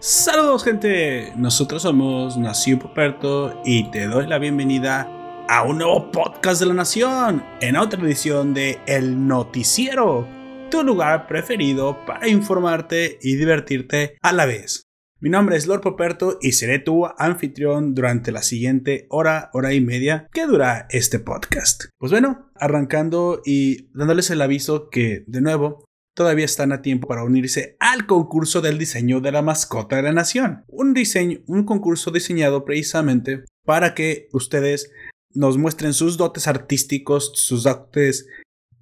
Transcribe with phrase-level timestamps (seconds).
[0.00, 5.06] Saludos gente, nosotros somos Nación Poperto y te doy la bienvenida
[5.50, 10.26] a un nuevo podcast de la Nación, en otra edición de El Noticiero,
[10.70, 14.87] tu lugar preferido para informarte y divertirte a la vez.
[15.20, 19.80] Mi nombre es Lord Poperto y seré tu anfitrión durante la siguiente hora, hora y
[19.80, 21.86] media que dura este podcast.
[21.98, 27.24] Pues bueno, arrancando y dándoles el aviso que, de nuevo, todavía están a tiempo para
[27.24, 30.62] unirse al concurso del diseño de la mascota de la nación.
[30.68, 34.92] Un diseño, un concurso diseñado precisamente para que ustedes
[35.34, 38.28] nos muestren sus dotes artísticos, sus dotes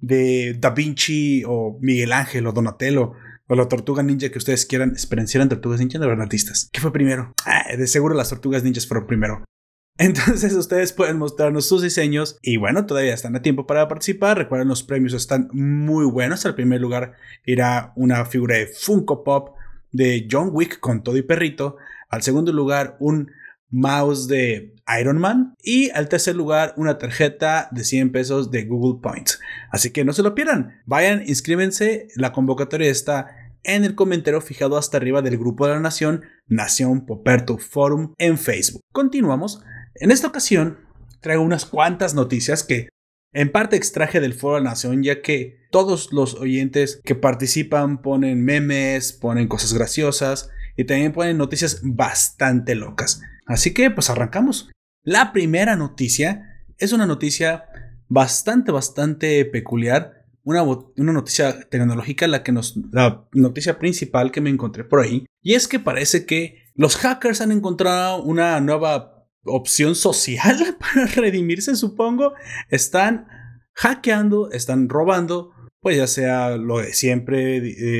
[0.01, 3.13] de Da Vinci o Miguel Ángel o Donatello
[3.47, 4.93] o la tortuga ninja que ustedes quieran.
[4.95, 6.69] Esperen, eran tortugas ninja de artistas.
[6.71, 7.33] ¿Qué fue primero?
[7.45, 9.43] Ah, de seguro las tortugas ninjas fueron primero.
[9.97, 14.37] Entonces ustedes pueden mostrarnos sus diseños y bueno, todavía están a tiempo para participar.
[14.37, 16.45] Recuerden, los premios están muy buenos.
[16.45, 17.13] Al primer lugar
[17.45, 19.55] irá una figura de Funko Pop
[19.91, 21.77] de John Wick con todo y perrito.
[22.09, 23.31] Al segundo lugar, un
[23.69, 25.55] mouse de Iron Man.
[25.61, 29.39] Y al tercer lugar, una tarjeta de 100 pesos de Google Points.
[29.71, 30.81] Así que no se lo pierdan.
[30.85, 32.07] Vayan, inscríbense.
[32.15, 33.27] La convocatoria está
[33.63, 38.37] en el comentario fijado hasta arriba del grupo de la Nación, Nación Poperto Forum en
[38.37, 38.81] Facebook.
[38.93, 39.61] Continuamos.
[39.95, 40.79] En esta ocasión,
[41.21, 42.87] traigo unas cuantas noticias que
[43.33, 48.01] en parte extraje del Foro de la Nación, ya que todos los oyentes que participan
[48.01, 53.21] ponen memes, ponen cosas graciosas y también ponen noticias bastante locas.
[53.47, 54.69] Así que pues arrancamos.
[55.03, 57.65] La primera noticia es una noticia
[58.09, 60.25] bastante, bastante peculiar.
[60.43, 65.25] Una, una, noticia tecnológica, la, que nos, la noticia principal que me encontré por ahí.
[65.41, 71.75] Y es que parece que los hackers han encontrado una nueva opción social para redimirse,
[71.75, 72.33] supongo.
[72.69, 73.27] Están
[73.73, 75.51] hackeando, están robando
[75.87, 77.59] pues ya sea lo de siempre,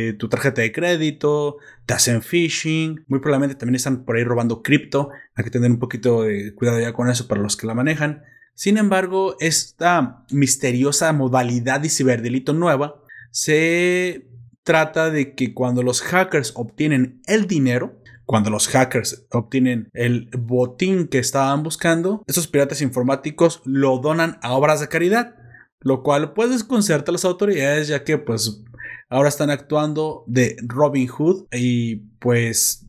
[0.10, 1.56] eh, tu tarjeta de crédito,
[1.86, 5.80] te hacen phishing, muy probablemente también están por ahí robando cripto, hay que tener un
[5.80, 8.24] poquito de cuidado ya con eso para los que la manejan.
[8.56, 14.28] Sin embargo, esta misteriosa modalidad de ciberdelito nueva se
[14.64, 21.08] trata de que cuando los hackers obtienen el dinero, cuando los hackers obtienen el botín
[21.08, 25.37] que estaban buscando, esos piratas informáticos lo donan a obras de caridad
[25.80, 28.64] lo cual pues desconcerta a las autoridades ya que pues
[29.10, 32.86] ahora están actuando de Robin Hood y pues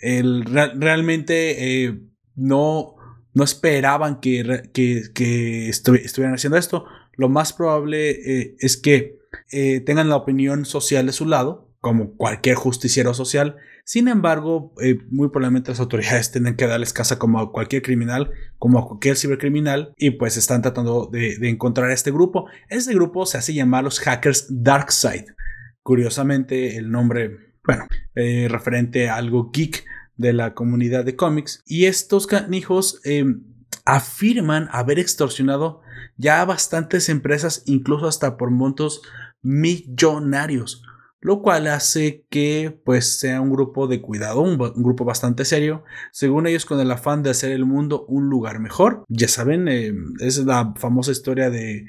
[0.00, 2.00] realmente eh,
[2.34, 2.96] no,
[3.34, 6.86] no esperaban que, que, estuvieran haciendo esto.
[7.14, 9.18] Lo más probable eh, es que
[9.50, 14.98] eh, tengan la opinión social de su lado, como cualquier justiciero social, sin embargo, eh,
[15.10, 19.16] muy probablemente las autoridades tienen que darles casa como a cualquier criminal, como a cualquier
[19.16, 22.46] cibercriminal, y pues están tratando de, encontrar a este grupo.
[22.68, 25.34] Este grupo se hace llamar los hackers Darkside.
[25.82, 29.84] Curiosamente, el nombre, bueno, eh, referente a algo geek
[30.16, 31.64] de la comunidad de cómics.
[31.66, 33.42] Y estos canijos em,
[33.84, 35.80] afirman haber extorsionado
[36.16, 39.02] ya a bastantes empresas, incluso hasta por montos
[39.42, 40.84] millonarios
[41.22, 46.48] lo cual hace que pues sea un grupo de cuidado, un, grupo bastante serio, según
[46.48, 49.04] ellos con el afán de hacer el mundo un lugar mejor.
[49.08, 51.86] Ya saben, eh, es la famosa historia de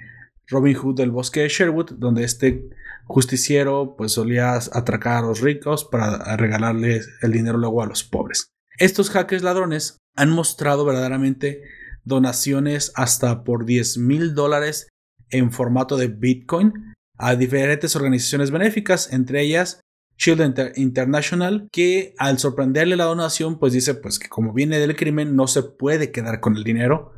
[0.47, 2.69] Robin Hood del bosque de Sherwood, donde este
[3.05, 8.51] justiciero pues solía atracar a los ricos para regalarles el dinero luego a los pobres.
[8.77, 11.63] Estos hackers ladrones han mostrado verdaderamente
[12.03, 14.89] donaciones hasta por 10 mil dólares
[15.31, 19.81] en formato de Bitcoin a diferentes organizaciones benéficas, entre ellas
[20.17, 25.35] Shield International, que al sorprenderle la donación, pues dice pues que como viene del crimen
[25.35, 27.13] no se puede quedar con el dinero,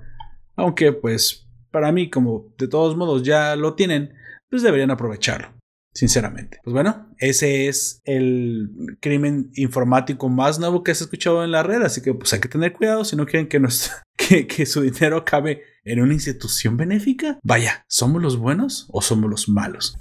[0.56, 4.14] aunque pues para mí como de todos modos ya lo tienen,
[4.50, 5.50] pues deberían aprovecharlo,
[5.96, 6.60] sinceramente.
[6.64, 11.64] Pues bueno, ese es el crimen informático más nuevo que se ha escuchado en la
[11.64, 13.60] red, así que pues hay que tener cuidado si no quieren que,
[14.18, 17.40] que, que su dinero acabe en una institución benéfica?
[17.44, 19.98] Vaya, ¿somos los buenos o somos los malos?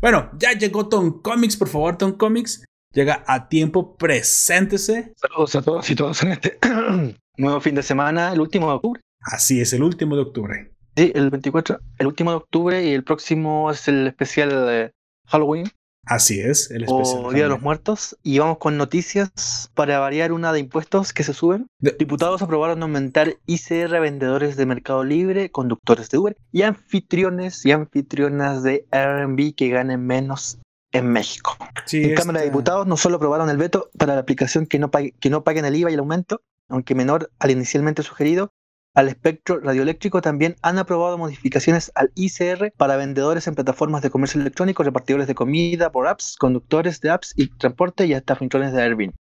[0.00, 2.64] Bueno, ya llegó Tom Comics, por favor, Tom Comics.
[2.92, 5.12] Llega a tiempo, preséntese.
[5.16, 6.58] Saludos a todos y todos en este
[7.36, 9.00] nuevo fin de semana, el último de octubre.
[9.20, 10.72] Así es, el último de octubre.
[10.96, 14.92] Sí, el 24, el último de octubre y el próximo es el especial de
[15.26, 15.70] Halloween.
[16.06, 17.26] Así es, el especial.
[17.26, 18.16] O Día de los Muertos.
[18.22, 21.66] Y vamos con noticias para variar una de impuestos que se suben.
[21.98, 27.72] Diputados aprobaron aumentar ICR a vendedores de Mercado Libre, conductores de Uber y anfitriones y
[27.72, 30.58] anfitrionas de Airbnb que ganen menos
[30.92, 31.56] en México.
[31.92, 35.30] en Cámara de Diputados no solo aprobaron el veto para la aplicación que no, que
[35.30, 38.52] no paguen el IVA y el aumento, aunque menor al inicialmente sugerido,
[38.94, 44.40] al espectro radioeléctrico también han aprobado modificaciones al ICR para vendedores en plataformas de comercio
[44.40, 48.82] electrónico, repartidores de comida por apps, conductores de apps y transporte y hasta fintrones de
[48.82, 49.14] Airbnb.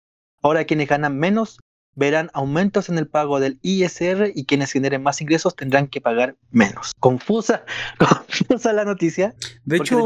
[0.42, 1.58] Ahora quienes ganan menos
[1.96, 6.36] verán aumentos en el pago del ISR y quienes generen más ingresos tendrán que pagar
[6.50, 6.92] menos.
[7.00, 7.64] Confusa,
[7.98, 9.34] confusa la noticia.
[9.64, 9.98] De hecho,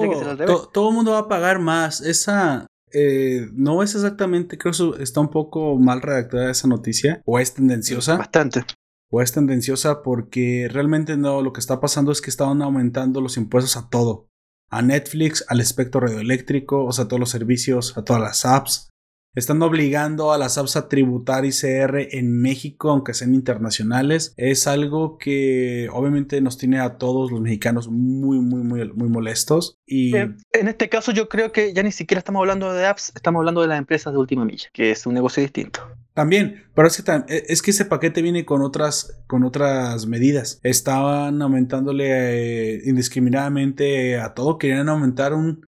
[0.72, 2.00] todo el mundo va a pagar más.
[2.00, 7.38] Esa eh, no es exactamente, creo que está un poco mal redactada esa noticia o
[7.38, 8.16] es tendenciosa.
[8.16, 8.64] Bastante
[9.10, 13.36] o es tendenciosa porque realmente no, lo que está pasando es que estaban aumentando los
[13.36, 14.28] impuestos a todo.
[14.70, 18.89] A Netflix, al espectro radioeléctrico, o sea, a todos los servicios, a todas las apps.
[19.34, 24.34] Están obligando a las apps a tributar ICR en México, aunque sean internacionales.
[24.36, 29.78] Es algo que obviamente nos tiene a todos los mexicanos muy, muy, muy, muy molestos.
[29.86, 33.40] Y en este caso yo creo que ya ni siquiera estamos hablando de apps, estamos
[33.40, 35.80] hablando de las empresas de última milla, que es un negocio distinto.
[36.12, 40.58] También, pero es que, e, es que ese paquete viene con otras, con otras medidas.
[40.64, 45.64] Estaban aumentándole eh, indiscriminadamente a todo, querían aumentar un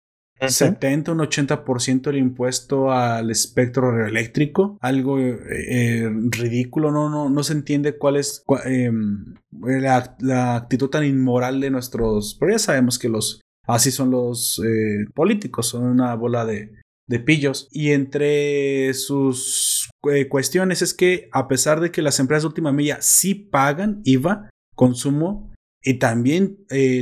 [0.48, 5.38] 70, un 80% el impuesto al espectro eléctrico, algo eh,
[5.68, 10.16] eh, ridículo, no, no, no se entiende cuál es em, la,
[10.56, 15.68] actitud tan inmoral de nuestros, pero ya sabemos que los, así son los eh, políticos,
[15.68, 16.72] son una bola de,
[17.06, 17.68] de pillos.
[17.70, 19.90] Y entre sus
[20.28, 24.48] cuestiones es que a pesar de que las empresas de última milla sí pagan IVA,
[24.74, 25.49] consumo,
[25.82, 26.58] y también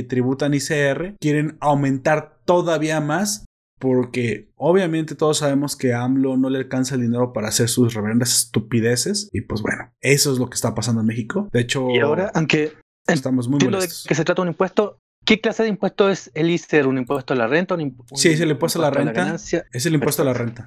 [0.07, 3.45] tributan ICR, quieren aumentar todavía más
[3.79, 7.93] porque obviamente todos sabemos que a AMLO no le alcanza el dinero para hacer sus
[7.93, 11.47] reverendas estupideces y pues bueno, eso es lo que está pasando en México.
[11.53, 12.73] De hecho, y ahora, aunque
[13.07, 14.03] estamos muy molestos.
[14.03, 14.99] de que se trata de un impuesto,
[15.29, 16.87] ¿Qué clase de impuesto es el ISER?
[16.87, 17.75] ¿Un impuesto a la renta?
[17.75, 19.35] Un sí, es el impuesto, a la renta.
[19.35, 20.65] es el impuesto a la renta.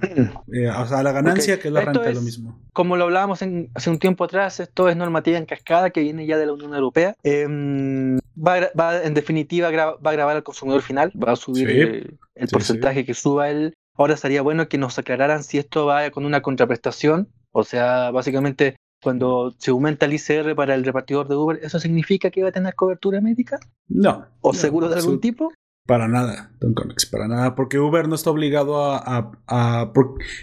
[0.52, 2.60] Eh, o sea, a la ganancia, que es la renta, es lo mismo.
[2.72, 6.38] Como lo hablábamos hace un tiempo atrás, esto es normativa en cascada que viene ya
[6.38, 7.16] de la Unión Europea.
[7.24, 11.68] Em, va, en definitiva, va a grabar al consumidor final, va a subir
[12.36, 13.74] el, porcentaje que suba él.
[13.96, 18.76] Ahora sería bueno que nos aclararan si esto va con una contraprestación, o sea, básicamente
[19.02, 22.52] cuando se aumenta el ICR para el repartidor de Uber, ¿eso significa que va a
[22.52, 23.58] tener cobertura médica?
[23.88, 24.26] No.
[24.40, 25.52] ¿O seguro de algún tipo?
[25.84, 29.32] Para nada, Don Conex, para nada, porque Uber no está obligado a...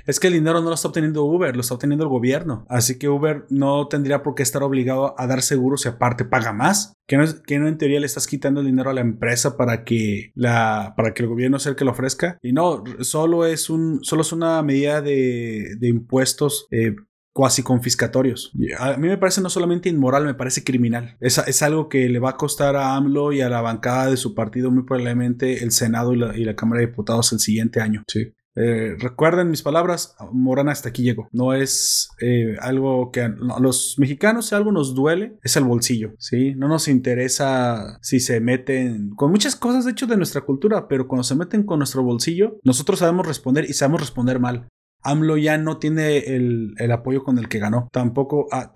[0.06, 2.66] es que el dinero no lo está obteniendo Uber, lo está obteniendo el gobierno.
[2.68, 6.52] Así que Uber no tendría por qué estar obligado a dar seguros y aparte paga
[6.52, 6.92] más.
[7.08, 9.86] Que no, que no en teoría le estás quitando el dinero a la empresa para
[9.86, 12.38] que, la, para que el gobierno sea el que lo ofrezca.
[12.42, 16.96] Y no, solo es, un, solo es una medida de, de impuestos eh,
[17.34, 18.52] cuasi confiscatorios.
[18.80, 21.18] A mí me parece no solamente inmoral, me parece criminal.
[21.20, 24.18] Es, es, algo que le va a costar a AMLO y a la bancada de
[24.18, 28.04] su partido muy probablemente el Senado y la, Cámara de Diputados el siguiente año.
[28.08, 28.34] Sí.
[28.56, 31.30] Eh, recuerden mis palabras, Morana hasta aquí llegó.
[31.32, 36.16] No es eh, algo que a, los mexicanos, si algo nos duele, es el bolsillo,
[36.18, 36.56] ¿sí?
[36.56, 41.08] No nos interesa si se meten con muchas cosas, de hecho, de nuestra cultura, pero
[41.08, 44.68] cuando se meten con nuestro bolsillo, nosotros sabemos responder y sabemos responder mal.
[45.04, 47.88] AMLO ya no tiene el, apoyo con el que ganó.
[47.92, 48.72] Tampoco, ah,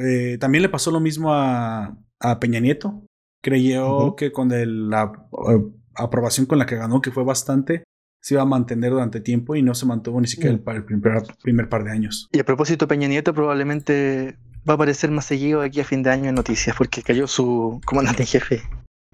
[0.00, 1.96] eh, también le pasó lo mismo a,
[2.40, 3.02] Peña Nieto.
[3.42, 4.50] Creyó que con
[4.90, 5.12] la
[5.50, 5.62] eh,
[5.94, 7.82] aprobación con la que ganó, que fue bastante,
[8.20, 10.68] se iba a mantener durante tiempo y no se mantuvo ni siquiera mm.
[10.70, 12.28] el, primer, primer, par de años.
[12.30, 14.36] Y a propósito, Peña Nieto probablemente
[14.68, 17.80] va a aparecer más seguido aquí a fin de año en noticias porque cayó su
[17.84, 18.62] comandante en jefe.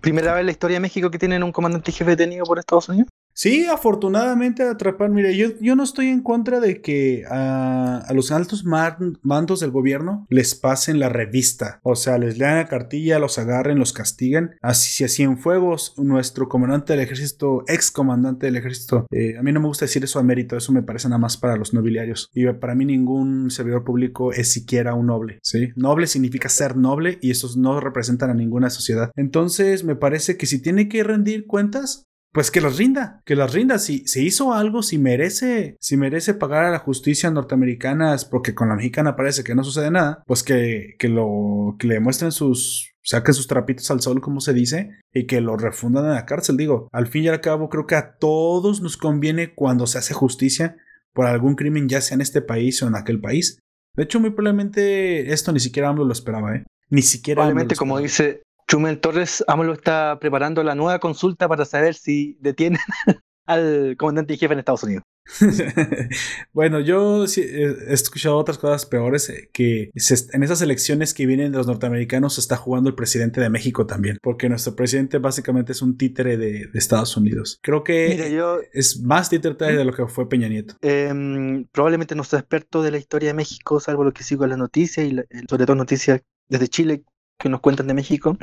[0.00, 2.58] ¿Primera vez en la historia de México que tienen un comandante en jefe detenido por
[2.58, 3.08] Estados Unidos?
[3.38, 5.10] Sí, afortunadamente atrapar.
[5.10, 10.26] Mire, yo, yo no estoy en contra de que a, los altos mandos del gobierno
[10.28, 11.78] les pasen la revista.
[11.84, 14.56] O sea, les lean la cartilla, los agarren, los castiguen.
[14.60, 19.42] Así, si así en fuegos, nuestro comandante del ejército, ex comandante del ejército, eh, a
[19.44, 21.72] mí no me gusta decir eso a mérito, eso me parece nada más para los
[21.72, 22.30] nobiliarios.
[22.34, 25.38] Y para mí ningún servidor público es siquiera un noble.
[25.44, 25.68] ¿sí?
[25.76, 29.12] Noble significa ser noble y esos no representan a ninguna sociedad.
[29.14, 33.52] Entonces, me parece que si tiene que rendir cuentas, pues que las rinda, que las
[33.52, 33.80] rinda.
[33.80, 38.68] Si se hizo algo, si merece, si merece pagar a la justicia norteamericana, porque con
[38.68, 42.92] la mexicana parece que no sucede nada, pues que, que lo, que le demuestren sus,
[43.02, 46.56] saquen sus trapitos al sol, como se dice, y que lo refundan en la cárcel.
[46.56, 50.14] Digo, al fin y al cabo, creo que a todos nos conviene cuando se hace
[50.14, 50.76] justicia
[51.12, 53.58] por algún crimen, ya sea en este país o en aquel país.
[53.96, 56.64] De hecho, muy probablemente esto ni siquiera AMLO lo esperaba, ¿eh?
[56.88, 57.40] Ni siquiera.
[57.40, 62.80] Probablemente, como dice Chumel Torres, AMLO está preparando la nueva consulta para saber si detienen
[63.46, 65.04] al comandante y jefe en Estados Unidos.
[66.52, 71.58] bueno, yo he escuchado otras cosas peores eh, que en esas elecciones que vienen de
[71.58, 75.82] los norteamericanos se está jugando el presidente de México también, porque nuestro presidente básicamente es
[75.82, 77.58] un títere de, Estados Unidos.
[77.62, 78.38] Creo que
[78.72, 80.76] es más títere de lo que fue Peña Nieto.
[80.80, 84.50] Em, probablemente no soy experto de la historia de México, salvo lo que sigo en
[84.50, 85.16] las noticias y
[85.48, 87.02] sobre todo noticias desde Chile
[87.38, 88.36] que nos cuentan de México,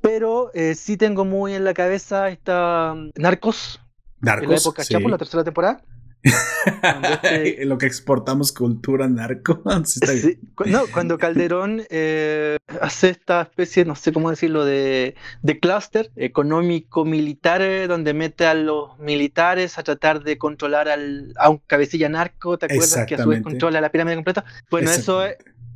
[0.00, 3.80] pero eh, sí tengo muy en la cabeza esta mm, Narcos,
[4.20, 5.82] Narcos, en la época Chapo, la tercera temporada.
[6.22, 9.62] Este lo que exportamos cultura narco.
[10.66, 17.62] no, cuando Calderón eh, hace esta especie, no sé cómo decirlo, de, de clúster económico-militar,
[17.62, 22.58] eh, donde mete a los militares a tratar de controlar al, a un cabecilla narco,
[22.58, 23.06] ¿te acuerdas?
[23.06, 24.44] Que a su vez controla la pirámide completa.
[24.70, 25.22] Bueno, eso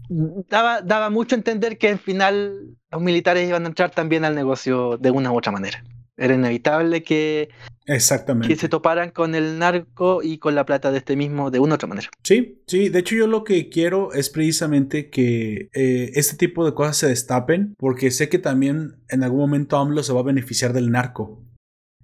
[0.09, 4.35] daba, daba mucho a entender que al final los militares iban a entrar también al
[4.35, 5.85] negocio de una u otra manera.
[6.17, 7.49] Era inevitable que,
[7.87, 8.49] Exactamente.
[8.49, 11.75] que se toparan con el narco y con la plata de este mismo de una
[11.75, 12.09] u otra manera.
[12.23, 12.89] Sí, sí.
[12.89, 17.09] De hecho, yo lo que quiero es precisamente que eh, este tipo de cosas se
[17.09, 21.43] destapen, porque sé que también en algún momento AMLO se va a beneficiar del narco.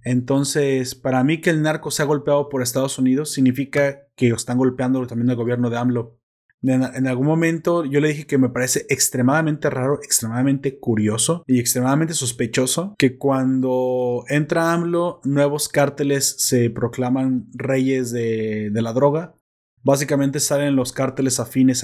[0.03, 5.05] Entonces, para mí que el narco sea golpeado por Estados Unidos significa que están golpeando
[5.07, 6.17] también el gobierno de AMLO.
[6.63, 12.13] En, algún momento yo le dije que me parece extremadamente raro, extremadamente curioso y extremadamente
[12.13, 19.35] sospechoso que cuando entra AMLO, nuevos cárteles se proclaman reyes de, la droga.
[19.83, 21.83] Básicamente salen los cárteles afines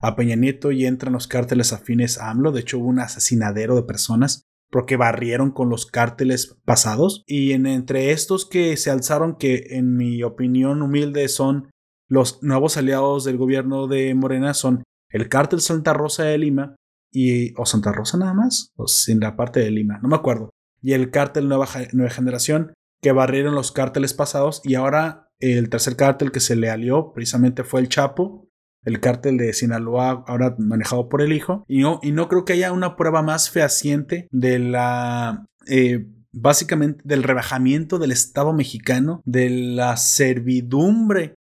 [0.00, 2.50] a Peña Nieto y entran los cárteles afines a AMLO.
[2.50, 7.22] De hecho, hubo un asesinadero de personas porque barrieron con los cárteles pasados.
[7.26, 11.70] Y entre estos que se alzaron, que en mi opinión humilde son
[12.08, 16.76] los nuevos aliados del gobierno de Morena son el cártel Santa Rosa de Lima
[17.12, 20.50] y o Santa Rosa nada más, o sin la parte de Lima, no me acuerdo.
[20.82, 22.72] Y el cártel Nueva, Nueva Generación
[23.02, 27.62] que barrieron los cárteles pasados y ahora el tercer cártel que se le alió precisamente
[27.62, 28.48] fue el Chapo,
[28.84, 32.54] el cártel de Sinaloa ahora manejado por el hijo y no, y no creo que
[32.54, 39.50] haya una prueba más fehaciente de la eh, básicamente del rebajamiento del Estado mexicano, de
[39.50, 41.34] la servidumbre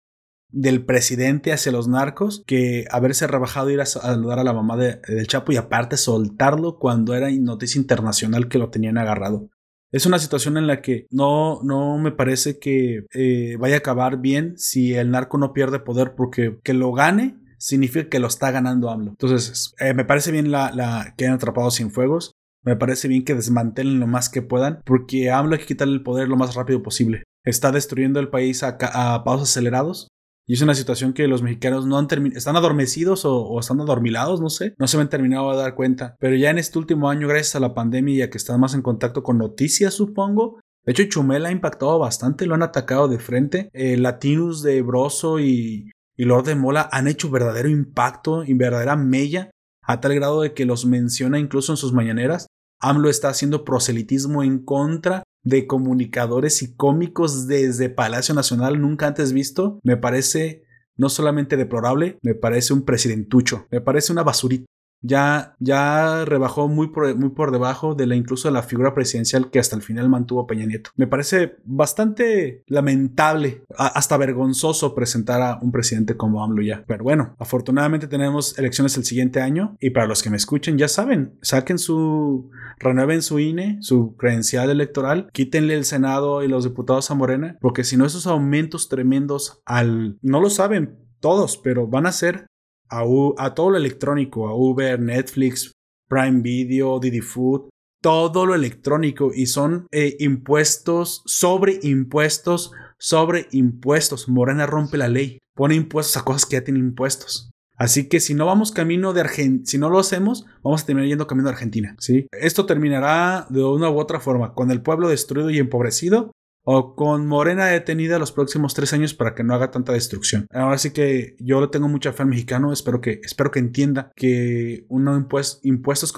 [0.54, 5.00] del presidente hacia los narcos que haberse rebajado ir a saludar a la mamá de,
[5.06, 9.50] del Chapo y aparte soltarlo cuando era noticia internacional que lo tenían agarrado.
[9.90, 14.20] Es una situación en la que no, no me parece que eh, vaya a acabar
[14.20, 18.50] bien si el narco no pierde poder porque que lo gane significa que lo está
[18.50, 19.10] ganando AMLO.
[19.10, 22.32] Entonces, eh, me parece bien la, que hayan atrapado sin fuegos.
[22.62, 26.02] Me parece bien que desmantelen lo más que puedan porque AMLO hay que quitarle el
[26.02, 27.24] poder lo más rápido posible.
[27.44, 30.08] Está destruyendo el país a, a pasos acelerados
[30.46, 34.40] y es una situación que los mexicanos no han terminado, están adormecidos o, están adormilados,
[34.40, 36.16] no sé, no se me han terminado de dar cuenta.
[36.20, 38.74] Pero ya en este último año, gracias a la pandemia y a que están más
[38.74, 43.18] en contacto con noticias, supongo, de hecho, Chumel ha impactado bastante, lo han atacado de
[43.18, 43.70] frente.
[43.72, 48.94] Eh, Latinus de Broso y, y, Lord de Mola han hecho verdadero impacto y verdadera
[48.94, 52.48] mella, a tal grado de que los menciona incluso en sus mañaneras.
[52.80, 59.32] AMLO está haciendo proselitismo en contra de comunicadores y cómicos desde Palacio Nacional nunca antes
[59.32, 60.64] visto, me parece
[60.96, 64.66] no solamente deplorable, me parece un presidentucho, me parece una basurita
[65.04, 69.50] ya, ya rebajó muy por, muy por debajo de la incluso de la figura presidencial
[69.50, 70.90] que hasta el final mantuvo Peña Nieto.
[70.96, 76.84] Me parece bastante lamentable, hasta vergonzoso presentar a un presidente como AMLO ya.
[76.86, 80.88] Pero bueno, afortunadamente tenemos elecciones el siguiente año y para los que me escuchen ya
[80.88, 87.10] saben, saquen su, renueven su INE, su credencial electoral, quítenle el Senado y los diputados
[87.10, 92.06] a Morena, porque si no esos aumentos tremendos al, no lo saben, todos, pero van
[92.06, 92.46] a ser
[92.88, 95.72] a, todo lo electrónico, a Uber, Netflix,
[96.08, 97.68] Prime Video, Didi Food,
[98.02, 104.28] todo lo electrónico y son eh, impuestos sobre impuestos sobre impuestos.
[104.28, 107.50] Morena rompe la ley, pone impuestos a cosas que ya tienen impuestos.
[107.76, 111.08] Así que si no vamos camino de Argentina, si no lo hacemos, vamos a terminar
[111.08, 112.28] yendo camino de Argentina, ¿sí?
[112.32, 116.30] Esto terminará de una u otra forma, con el pueblo destruido y empobrecido,
[116.64, 120.46] o con Morena detenida los próximos tres años para que no haga tanta destrucción.
[120.50, 124.10] Ahora sí que yo le tengo mucha fe al mexicano, espero que, espero que entienda
[124.16, 126.12] que unos impuestos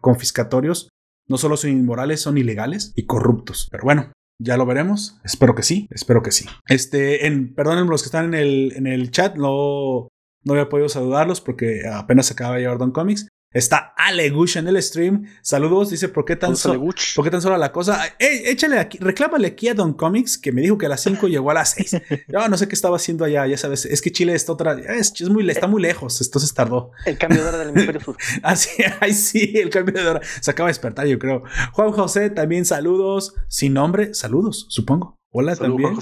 [0.00, 0.88] confiscatorios
[1.28, 3.68] no solo son inmorales, son ilegales y corruptos.
[3.70, 5.20] Pero bueno, ya lo veremos.
[5.24, 6.46] Espero que sí, espero que sí.
[6.66, 10.08] Este, en, perdonen los que están en el, en el chat, no,
[10.44, 13.28] no había podido saludarlos porque apenas acaba de llegar Don Comics.
[13.50, 15.24] Está Alegush en el stream.
[15.40, 18.06] Saludos, dice, ¿por qué tan, ¿por qué tan sola la cosa?
[18.18, 21.28] Eh, échale aquí, reclámale aquí a Don Comics, que me dijo que a las 5
[21.28, 21.96] llegó a las 6.
[22.28, 25.18] Yo no sé qué estaba haciendo allá, ya sabes, es que Chile está otra, es,
[25.30, 26.90] muy, está muy lejos, entonces tardó.
[27.06, 28.16] El cambio de hora del hemisferio sur.
[28.42, 30.20] Así, ay, sí, el cambio de hora.
[30.40, 31.42] Se acaba de despertar, yo creo.
[31.72, 33.34] Juan José, también saludos.
[33.48, 35.16] Sin nombre, saludos, supongo.
[35.32, 35.96] Hola también.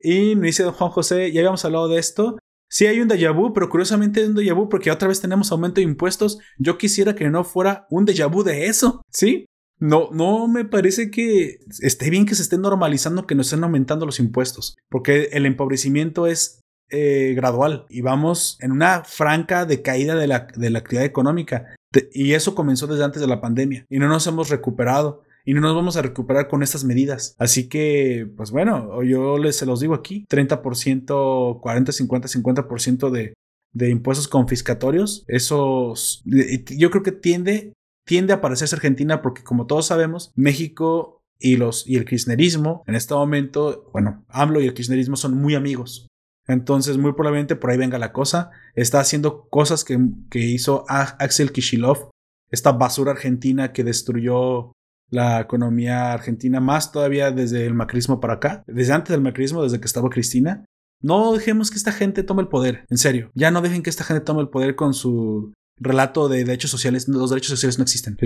[0.00, 2.38] Y me dice Juan José, ya habíamos hablado de esto.
[2.70, 5.50] Sí hay un déjà vu, pero curiosamente es un déjà vu porque otra vez tenemos
[5.50, 6.38] aumento de impuestos.
[6.56, 9.46] Yo quisiera que no fuera un déjà vu de eso, ¿sí?
[9.80, 14.06] No, no me parece que esté bien que se esté normalizando que nos estén aumentando
[14.06, 16.60] los impuestos, porque el empobrecimiento es
[16.90, 21.74] eh, gradual y vamos en una franca decaída de la, de la actividad económica.
[22.12, 25.60] y eso comenzó desde antes de la pandemia y no nos hemos recuperado y no
[25.60, 27.34] nos vamos a recuperar con estas medidas.
[27.38, 33.34] Así que, pues bueno, yo les se los digo aquí, 30%, 40, 50, 50% de,
[33.72, 35.24] de impuestos confiscatorios.
[35.28, 37.72] Esos, yo creo que tiende,
[38.06, 42.94] tiende a parecerse Argentina porque como todos sabemos, México y, los, y el kirchnerismo en
[42.94, 46.06] este momento, bueno, AMLO y el kirchnerismo son muy amigos.
[46.46, 48.50] Entonces, muy probablemente por ahí venga la cosa.
[48.74, 49.98] Está haciendo cosas que,
[50.30, 52.10] que hizo Axel Kishilov,
[52.50, 54.72] esta basura argentina que destruyó
[55.10, 59.80] la economía argentina, más todavía desde el macrismo para acá, desde antes del macrismo, desde
[59.80, 60.64] que estaba Cristina.
[61.02, 63.30] No dejemos que esta gente tome el poder, en serio.
[63.34, 67.08] Ya no dejen que esta gente tome el poder con su relato de derechos sociales.
[67.08, 68.16] Los derechos sociales no existen.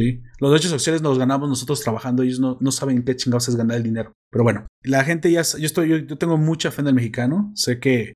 [0.40, 2.22] Los derechos sociales nos los ganamos nosotros trabajando.
[2.22, 4.12] Ellos no, no saben qué chingados es ganar el dinero.
[4.30, 5.42] Pero bueno, la gente ya.
[5.42, 7.52] Yo, estoy, yo, yo tengo mucha fe en el mexicano.
[7.54, 8.14] Sé que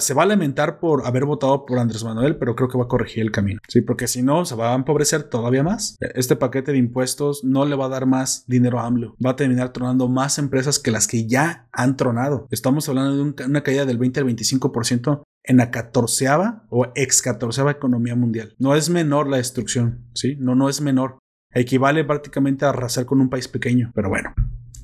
[0.00, 2.88] se va a lamentar por haber votado por Andrés Manuel, pero creo que va a
[2.88, 3.60] corregir el camino.
[3.68, 5.96] Sí, porque si no, se va a empobrecer todavía más.
[6.14, 9.16] Este paquete de impuestos no le va a dar más dinero a AMLO.
[9.24, 12.48] Va a terminar tronando más empresas que las que ya han tronado.
[12.50, 17.70] Estamos hablando de una caída del 20 al 25% en la catorceava o ex catorceava
[17.70, 18.54] economía mundial.
[18.58, 20.36] No es menor la destrucción, ¿sí?
[20.38, 21.18] No, no es menor.
[21.52, 23.92] Equivale prácticamente a arrasar con un país pequeño.
[23.94, 24.34] Pero bueno,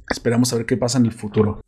[0.08, 1.60] esperamos a ver qué pasa en el futuro.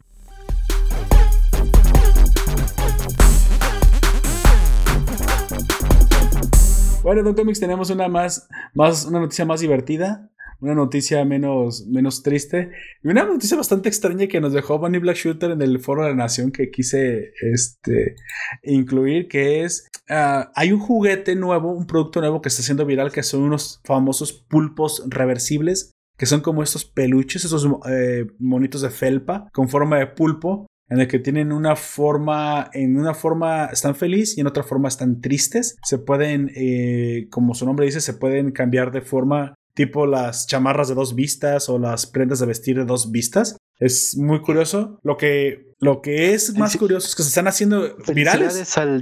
[7.04, 10.30] Bueno, Don Comics tenemos una más, más, una noticia más divertida,
[10.60, 12.70] una noticia menos, menos triste
[13.02, 16.08] y una noticia bastante extraña que nos dejó Bunny Black Shooter en el Foro de
[16.08, 18.16] la Nación que quise este,
[18.62, 23.12] incluir, que es, ah, hay un juguete nuevo, un producto nuevo que está siendo viral,
[23.12, 28.90] que son unos famosos pulpos reversibles que son como estos peluches, esos eh, monitos de
[28.90, 33.94] felpa con forma de pulpo, en el que tienen una forma, en una forma están
[33.94, 35.76] felices y en otra forma están tristes.
[35.82, 40.88] Se pueden, eh, como su nombre dice, se pueden cambiar de forma tipo las chamarras
[40.88, 43.56] de dos vistas o las prendas de vestir de dos vistas.
[43.80, 45.00] Es muy curioso.
[45.02, 48.78] Lo que, lo que es más curioso es que se están haciendo virales.
[48.78, 49.00] Al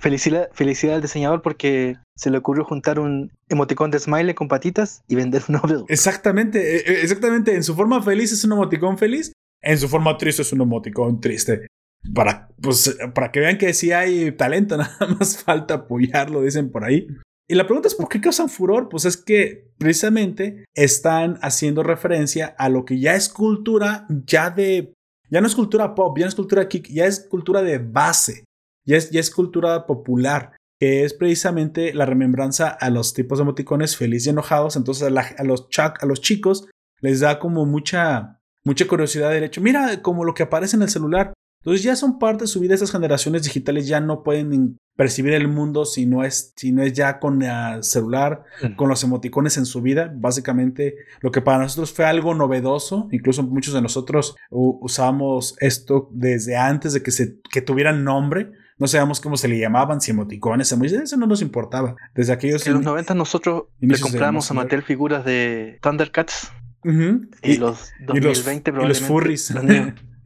[0.00, 5.02] felicidad, felicidad al diseñador porque se le ocurrió juntar un emoticón de smile con patitas
[5.08, 7.54] y vender un Exactamente, e, e, exactamente.
[7.54, 9.32] En su forma feliz es un emoticón feliz
[9.62, 11.66] en su forma triste es un emoticón triste.
[12.14, 16.84] Para, pues, para que vean que sí hay talento, nada más falta apoyarlo, dicen por
[16.84, 17.06] ahí.
[17.48, 18.88] Y la pregunta es por qué causan furor.
[18.88, 24.92] Pues es que precisamente están haciendo referencia a lo que ya es cultura, ya de.
[25.30, 28.44] Ya no es cultura pop, ya es cultura kick, ya es cultura de base,
[28.84, 33.42] ya es, ya es cultura popular, que es precisamente la remembranza a los tipos de
[33.42, 34.76] emoticones felices y enojados.
[34.76, 35.10] Entonces a,
[35.44, 36.68] los, a los chicos
[37.00, 39.60] les da como mucha mucha curiosidad del hecho.
[39.60, 41.32] Mira como lo que aparece en el celular.
[41.60, 42.74] Entonces ya son parte de su vida.
[42.74, 46.92] Esas generaciones digitales ya no pueden percibir el mundo si no es, si no es
[46.92, 48.42] ya con el celular,
[48.76, 50.12] con los emoticones en su vida.
[50.14, 53.08] Básicamente lo que para nosotros fue algo novedoso.
[53.12, 58.50] Incluso muchos de nosotros usamos esto desde antes de que, se, que tuvieran nombre.
[58.78, 61.94] No sabíamos cómo se le llamaban, si emoticones, eso no nos importaba.
[62.16, 62.66] Desde aquellos...
[62.66, 66.50] En los 90 nosotros le compramos a Mattel figuras de Thundercats
[66.84, 69.00] y, los 2020 probablemente.
[69.00, 69.54] los furries.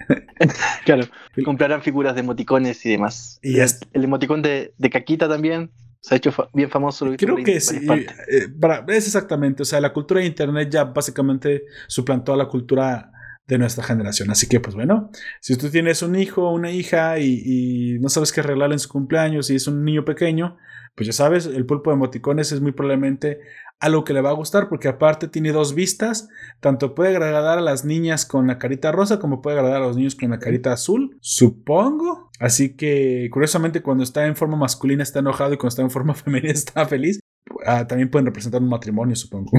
[0.85, 1.05] claro,
[1.45, 3.39] comprarán figuras de emoticones y demás.
[3.43, 7.07] Y el, el emoticón de, de, Caquita también se ha hecho bien famoso.
[7.17, 7.87] Creo que sí.
[8.31, 8.49] Eh,
[8.89, 13.11] es exactamente, o sea, la cultura de Internet ya básicamente suplantó a la cultura
[13.47, 14.31] de nuestra generación.
[14.31, 18.09] Así que, pues bueno, si tú tienes un hijo o una hija y, y, no
[18.09, 20.57] sabes qué arreglarle en su cumpleaños y es un niño pequeño,
[20.95, 23.41] pues ya sabes, el pulpo de emoticones es muy probablemente
[23.79, 26.29] algo que le va a gustar porque aparte tiene dos vistas,
[26.61, 29.97] tanto puede agradar a las niñas con la carita rosa como puede agradar a los
[29.97, 32.31] niños con la carita azul, supongo.
[32.41, 36.15] Así que curiosamente cuando está en forma masculina está enojado y cuando está en forma
[36.15, 37.21] femenina está feliz.
[37.65, 39.51] Ah, también pueden representar un matrimonio, supongo.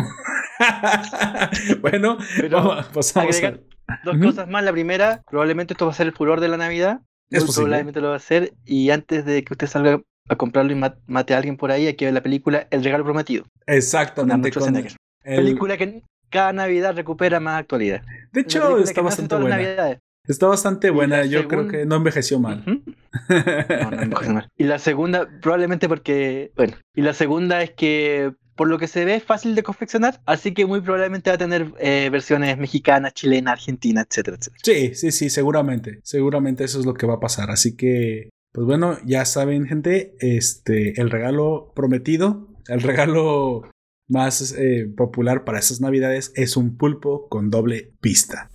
[1.82, 3.60] bueno, Pero pasamos a...
[4.04, 4.64] dos cosas más.
[4.64, 7.02] La primera, probablemente esto va a ser el furor de la Navidad.
[7.30, 8.54] Es Probablemente lo va a hacer.
[8.66, 10.76] Y antes de que usted salga a comprarlo y
[11.08, 13.46] mate a alguien por ahí, hay que ver la película El Regalo Prometido.
[13.66, 14.52] Exactamente.
[14.52, 14.88] Con el...
[15.24, 18.02] Película que cada Navidad recupera más actualidad.
[18.32, 20.00] De hecho, está bastante buena.
[20.28, 22.64] Está bastante buena, yo creo que no envejeció mal.
[22.66, 24.50] no, no envejeció mal.
[24.58, 29.06] Y la segunda, probablemente porque, bueno, y la segunda es que por lo que se
[29.06, 33.14] ve es fácil de confeccionar, así que muy probablemente va a tener eh, versiones mexicanas,
[33.14, 34.62] chilenas, argentinas, etcétera, etcétera.
[34.64, 38.66] Sí, sí, sí, seguramente, seguramente eso es lo que va a pasar, así que, pues
[38.66, 43.70] bueno, ya saben gente, este, el regalo prometido, el regalo
[44.08, 48.50] más eh, popular para esas navidades es un pulpo con doble pista.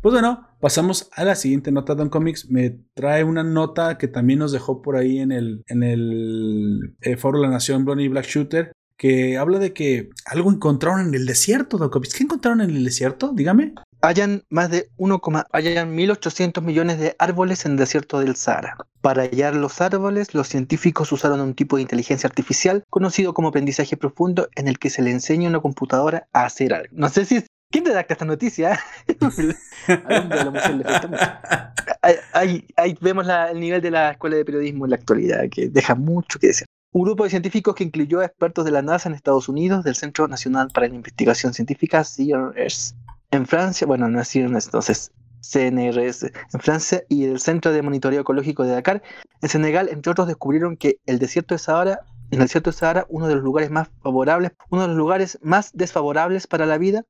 [0.00, 2.48] Pues bueno, pasamos a la siguiente nota Don Comics.
[2.48, 7.16] Me trae una nota que también nos dejó por ahí en el, en el eh,
[7.16, 11.26] Foro de la Nación Bonnie Black Shooter, que habla de que algo encontraron en el
[11.26, 12.14] desierto, Don Comics.
[12.14, 13.32] ¿Qué encontraron en el desierto?
[13.34, 13.74] Dígame.
[14.02, 15.20] Hayan más de 1,
[15.52, 18.76] hayan 1.800 millones de árboles en el desierto del Sahara.
[19.00, 23.96] Para hallar los árboles, los científicos usaron un tipo de inteligencia artificial conocido como aprendizaje
[23.96, 26.88] profundo en el que se le enseña a una computadora a hacer algo.
[26.92, 28.78] No sé si ¿Quién redacta esta noticia?
[32.32, 32.64] ahí,
[33.00, 36.48] vemos el nivel de la escuela de periodismo en la actualidad, que deja mucho que
[36.48, 36.66] decir.
[36.92, 39.94] Un grupo de científicos que incluyó a expertos de la NASA en Estados Unidos, del
[39.94, 42.94] Centro Nacional para la Investigación Científica, CNRS,
[43.30, 48.22] en Francia, bueno, no es CNRS, entonces CNRS, en Francia, y el Centro de Monitoreo
[48.22, 49.02] Ecológico de Dakar,
[49.42, 53.28] en Senegal, entre otros, descubrieron que el desierto de Sahara el desierto de Sahara, uno
[53.28, 57.04] de los lugares más favorables, uno de los lugares más desfavorables para la vida,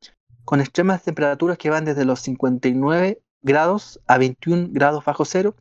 [0.44, 5.54] con extremas temperaturas que van desde los 59 grados a 21 grados bajo cero,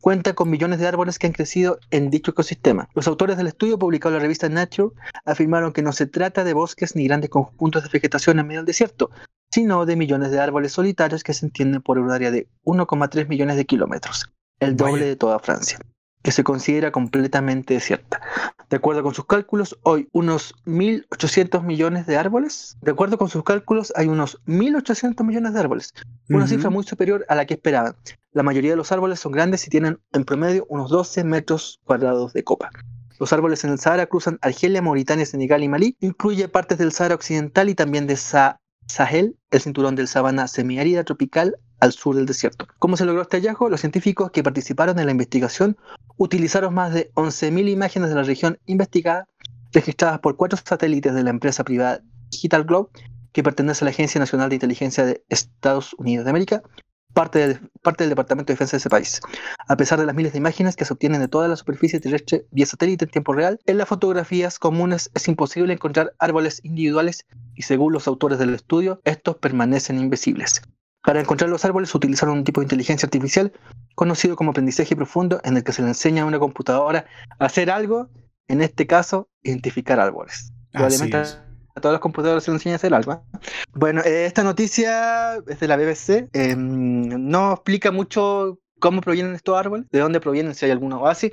[0.00, 2.88] cuenta con millones de árboles que han crecido en dicho ecosistema.
[2.94, 6.54] Los autores del estudio, publicado en la revista Nature, afirmaron que no se trata de
[6.54, 9.10] bosques ni grandes conjuntos de vegetación en medio del desierto,
[9.50, 13.56] sino de millones de árboles solitarios que se entienden por un área de 1,3 millones
[13.56, 14.30] de kilómetros,
[14.60, 15.78] el doble de toda Francia
[16.22, 18.20] que se considera completamente desierta.
[18.68, 22.76] De acuerdo con sus cálculos, hoy unos 1.800 millones de árboles.
[22.82, 25.94] De acuerdo con sus cálculos, hay unos 1.800 millones de árboles.
[26.28, 27.96] Una cifra muy superior a la que esperaban.
[28.32, 32.34] La mayoría de los árboles son grandes y tienen en promedio unos 12 metros cuadrados
[32.34, 32.70] de copa.
[33.18, 35.96] Los árboles en el Sahara cruzan Argelia, Mauritania, Senegal y Malí.
[36.00, 38.16] Incluye partes del Sahara Occidental y también de
[38.88, 42.66] Sahel, el cinturón del sabana semiárida tropical al sur del desierto.
[42.78, 43.68] ¿Cómo se logró este hallazgo?
[43.68, 45.76] Los científicos que participaron en la investigación
[46.16, 49.28] utilizaron más de 11.000 imágenes de la región investigada,
[49.72, 52.90] registradas por cuatro satélites de la empresa privada Digital Globe,
[53.32, 56.62] que pertenece a la Agencia Nacional de Inteligencia de Estados Unidos de América,
[57.14, 59.20] parte, parte del Departamento de Defensa de ese país.
[59.66, 62.46] A pesar de las miles de imágenes que se obtienen de toda la superficie terrestre
[62.50, 67.62] vía satélite en tiempo real, en las fotografías comunes es imposible encontrar árboles individuales y
[67.62, 70.62] según los autores del estudio, estos permanecen invisibles.
[71.02, 73.52] Para encontrar los árboles utilizaron un tipo de inteligencia artificial
[73.94, 77.06] conocido como aprendizaje profundo en el que se le enseña a una computadora
[77.38, 78.10] a hacer algo,
[78.46, 80.52] en este caso, identificar árboles.
[80.70, 81.47] Probablemente
[81.78, 83.12] a todos los computadores se enseña a hacer algo.
[83.12, 83.38] ¿eh?
[83.74, 89.58] Bueno, eh, esta noticia es de la BBC, em, no explica mucho cómo provienen estos
[89.58, 91.32] árboles, de dónde provienen, si hay alguno así.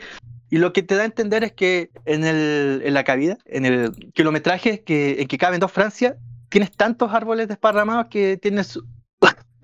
[0.49, 3.65] Y lo que te da a entender es que en, el, en la cabida, en
[3.65, 6.17] el kilometraje que, en que caben dos Francia,
[6.49, 8.79] tienes tantos árboles desparramados que tienes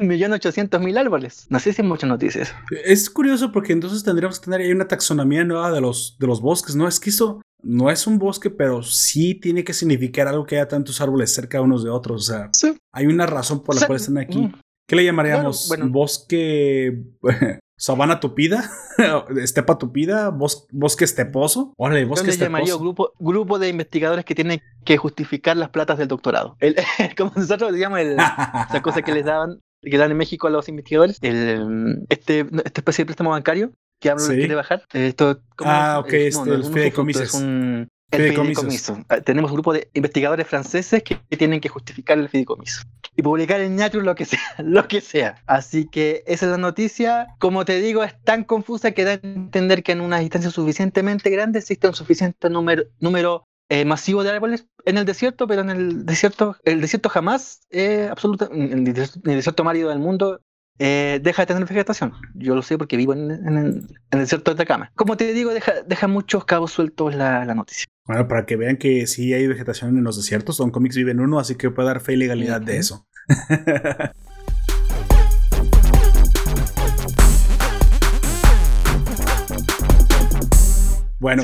[0.01, 1.45] 1.800.000 árboles.
[1.49, 2.53] No sé si hay muchas noticias.
[2.83, 6.41] Es curioso porque entonces tendríamos que tener ahí una taxonomía nueva de los, de los
[6.41, 6.87] bosques, ¿no?
[6.87, 10.67] Es que eso no es un bosque, pero sí tiene que significar algo que haya
[10.67, 12.29] tantos árboles cerca unos de otros.
[12.29, 14.39] O sea, hay una razón por la cual están aquí.
[14.39, 14.53] Mm.
[14.87, 15.67] ¿Qué le llamaríamos?
[15.69, 17.03] Bueno, ¿Bosque
[17.77, 18.69] sabana tupida?
[19.41, 20.29] ¿Estepa tupida?
[20.29, 21.73] ¿Bosque esteposo?
[21.77, 25.97] Órale, bosque Yo le llamaría grupo, grupo de investigadores que tienen que justificar las platas
[25.97, 26.57] del doctorado.
[27.17, 31.17] como nosotros digamos, esa cosa que les daban que dan en México a los investigadores,
[31.21, 34.83] el, este, esta especie de préstamo bancario que hablo quiere bajar.
[34.93, 37.23] Esto, ah, ok, es, este, el fideicomiso.
[37.23, 39.03] Es un, el fideicomiso.
[39.09, 42.81] Ah, tenemos un grupo de investigadores franceses que, tienen que justificar el fideicomiso
[43.15, 45.35] y publicar en Nature lo que sea, lo que sea.
[45.45, 47.27] Así que esa es la noticia.
[47.39, 51.29] Como te digo, es tan confusa que da a entender que en una distancia suficientemente
[51.29, 55.69] grande existe un suficiente número, número eh, masivo de árboles en el desierto, pero en
[55.69, 60.41] el desierto, el desierto jamás, eh, absoluta, en el desierto marido del mundo,
[60.77, 62.11] eh, deja de tener vegetación.
[62.35, 64.91] Yo lo sé porque vivo en, el, desierto de Atacama.
[64.95, 67.85] Como te digo, deja, deja muchos cabos sueltos la, la, noticia.
[68.05, 71.21] Bueno, para que vean que sí hay vegetación en los desiertos, Don Comics vive en
[71.21, 73.07] uno, así que puede dar fe y legalidad de eso.
[81.21, 81.43] Bueno,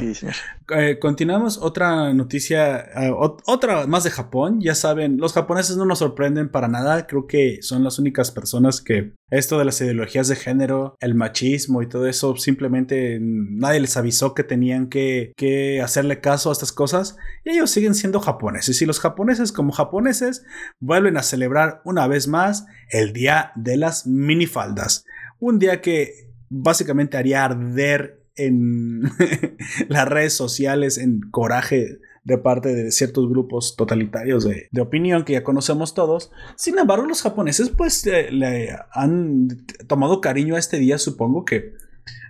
[0.75, 1.59] eh, continuamos.
[1.59, 4.59] Otra noticia, eh, otra más de Japón.
[4.59, 7.05] Ya saben, los japoneses no nos sorprenden para nada.
[7.05, 11.83] Creo que son las únicas personas que esto de las ideologías de género, el machismo
[11.83, 16.71] y todo eso, simplemente nadie les avisó que tenían que, que hacerle caso a estas
[16.71, 17.15] cosas.
[17.45, 18.81] Y ellos siguen siendo japoneses.
[18.81, 20.43] Y los japoneses, como japoneses,
[20.79, 25.05] vuelven a celebrar una vez más el Día de las Minifaldas.
[25.37, 29.01] Un día que básicamente haría arder en
[29.89, 35.43] las redes sociales en coraje de parte de ciertos grupos totalitarios de, opinión que ya
[35.43, 36.29] conocemos todos.
[36.57, 39.47] Sin embargo, los japoneses pues le han
[39.87, 41.73] tomado cariño a este día, supongo que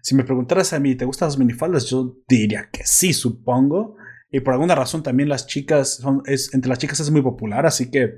[0.04, 1.90] si me preguntaras a mí, ¿te gustan las minifaldas?
[1.90, 3.96] Yo diría que sí, supongo.
[4.30, 7.66] Y por alguna razón también las chicas, son, es, entre las chicas es muy popular,
[7.66, 8.14] así que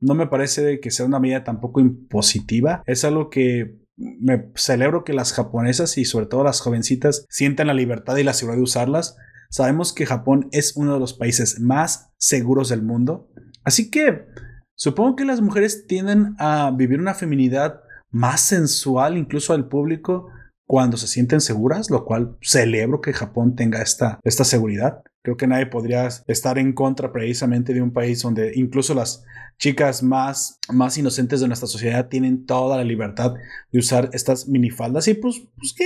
[0.00, 2.82] no me parece que sea una medida tampoco impositiva.
[2.86, 7.74] Es algo que me celebro que las japonesas y sobre todo las jovencitas sientan la
[7.74, 9.16] libertad y la seguridad de usarlas.
[9.50, 13.28] Sabemos que Japón es uno de los países más seguros del mundo.
[13.64, 14.26] Así que
[14.74, 17.80] supongo que las mujeres tienden a vivir una feminidad
[18.10, 20.28] más sensual incluso al público
[20.66, 25.02] cuando se sienten seguras, lo cual celebro que Japón tenga esta, esta seguridad.
[25.22, 29.24] Creo que nadie podría estar en contra precisamente de un país donde incluso las
[29.58, 33.34] chicas más, más inocentes de nuestra sociedad tienen toda la libertad
[33.72, 35.84] de usar estas minifaldas y pues, pues que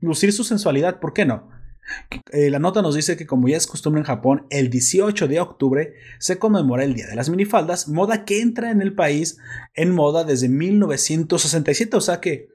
[0.00, 1.50] lucir su sensualidad, ¿por qué no?
[2.32, 5.40] Eh, la nota nos dice que como ya es costumbre en Japón, el 18 de
[5.40, 9.38] octubre se conmemora el Día de las Minifaldas, moda que entra en el país
[9.74, 12.48] en moda desde 1967, o sea que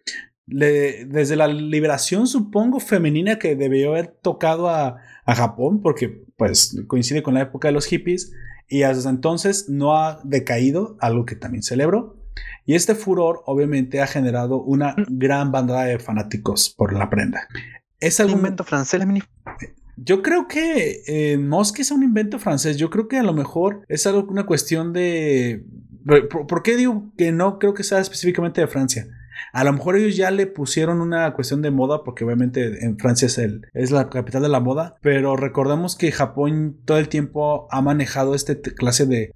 [0.51, 7.23] desde la liberación, supongo, femenina que debió haber tocado a, a, Japón, porque pues coincide
[7.23, 8.33] con la época de los hippies,
[8.67, 12.17] y hasta entonces no ha decaído, algo que también celebro.
[12.65, 17.47] Y este furor obviamente ha generado una gran banda de fanáticos por la prenda.
[17.99, 19.01] ¿Es algún invento francés
[19.97, 23.23] Yo creo que eh, no es que sea un invento francés, yo creo que a
[23.23, 25.65] lo mejor es algo una cuestión de...
[26.29, 29.07] ¿Por, qué digo que no creo que sea específicamente de Francia?
[29.53, 33.25] A lo mejor ellos ya le pusieron una cuestión de moda, porque obviamente en Francia
[33.25, 37.67] es, el, es la capital de la moda, pero recordemos que Japón todo el tiempo
[37.71, 39.31] ha manejado este clase de,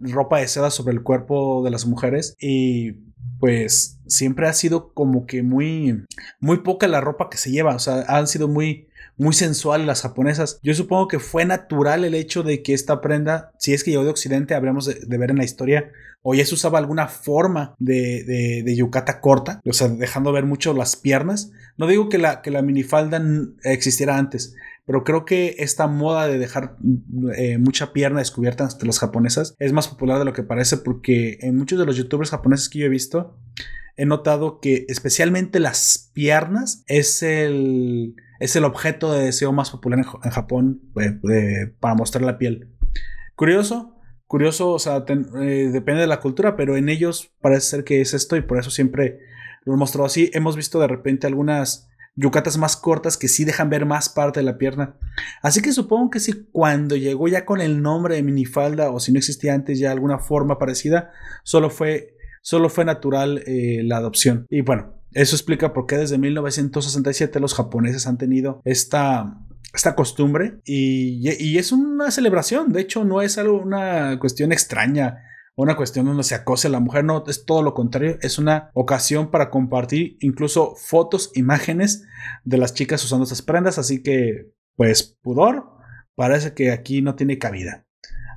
[0.00, 2.92] ropa de seda sobre el cuerpo de las mujeres y
[3.38, 6.04] pues siempre ha sido como que muy,
[6.40, 8.88] muy poca la ropa que se lleva, o sea, han sido muy,
[9.20, 10.58] muy sensuales las japonesas.
[10.62, 14.02] Yo supongo que fue natural el hecho de que esta prenda, si es que llegó
[14.02, 18.24] de Occidente, habremos de, ver en la historia, o ya se usaba alguna forma de,
[18.24, 21.52] de, de, yucata corta, o sea, dejando ver mucho las piernas.
[21.76, 23.22] No digo que la, que la minifalda
[23.62, 24.54] existiera antes,
[24.86, 26.76] pero creo que esta moda de dejar
[27.36, 31.38] eh, mucha pierna descubierta entre las japonesas es más popular de lo que parece porque
[31.42, 33.38] en muchos de los youtubers japoneses que yo he visto
[33.96, 39.98] he notado que especialmente las piernas es el, es el objeto de deseo más popular
[39.98, 42.70] en, Japón eh, para mostrar la piel.
[43.36, 48.00] Curioso, curioso, o sea, eh, depende de la cultura, pero en ellos parece ser que
[48.00, 49.20] es esto y por eso siempre
[49.64, 50.30] lo he mostrado así.
[50.32, 54.44] Hemos visto de repente algunas yucatas más cortas que sí dejan ver más parte de
[54.44, 54.96] la pierna.
[55.42, 59.12] Así que supongo que si cuando llegó ya con el nombre de minifalda o si
[59.12, 61.12] no existía antes ya alguna forma parecida,
[61.44, 64.46] solo fue, solo fue natural eh, la adopción.
[64.48, 69.38] Y bueno, eso explica por qué desde 1967 los japoneses han tenido esta,
[69.74, 72.72] esta costumbre y, y, es una celebración.
[72.72, 75.24] De hecho, no es algo, una cuestión extraña
[75.62, 78.70] una cuestión donde se acose a la mujer, no, es todo lo contrario, es una
[78.72, 82.06] ocasión para compartir incluso fotos, imágenes
[82.44, 85.66] de las chicas usando esas prendas, así que, pues, pudor,
[86.14, 87.86] parece que aquí no tiene cabida.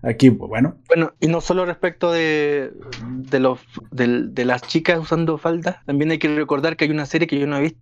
[0.04, 0.78] Aquí, bueno.
[0.88, 2.74] Bueno, y no solo respecto de,
[3.08, 3.60] de, los,
[3.92, 7.48] de, las chicas usando faldas, también hay que recordar que hay una serie que yo
[7.48, 7.80] no he visto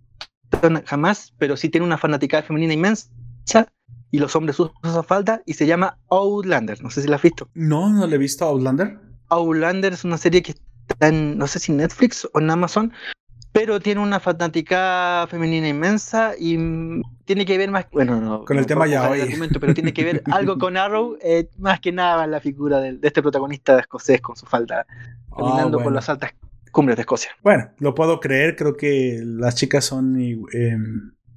[0.86, 3.10] jamás, pero sí tiene una fanática femenina inmensa
[4.12, 6.80] y los hombres usan esa falda y se llama Outlander.
[6.80, 7.48] No sé si la has visto.
[7.54, 8.98] No, no le he visto Outlander.
[9.30, 10.54] Outlander es una serie que
[10.88, 12.92] está en, no sé si Netflix o en Amazon,
[13.64, 16.56] pero tiene una fanática femenina inmensa y
[17.24, 19.20] tiene que ver más, bueno, no, con el tema ya hoy,
[19.60, 23.22] pero tiene que ver algo con Arrow, eh, más que nada la figura de, este
[23.22, 26.32] protagonista escocés con su falda, ah, caminando por las altas
[26.72, 27.30] cumbres de Escocia.
[27.40, 30.76] Bueno, lo puedo creer, creo que las chicas son eh,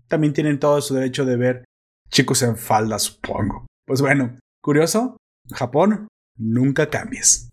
[0.08, 1.66] también tienen todo su derecho de ver
[2.10, 3.68] chicos en falda, supongo.
[3.86, 5.18] Pues bueno, curioso,
[5.54, 6.08] Japón,
[6.40, 7.50] nunca cambies.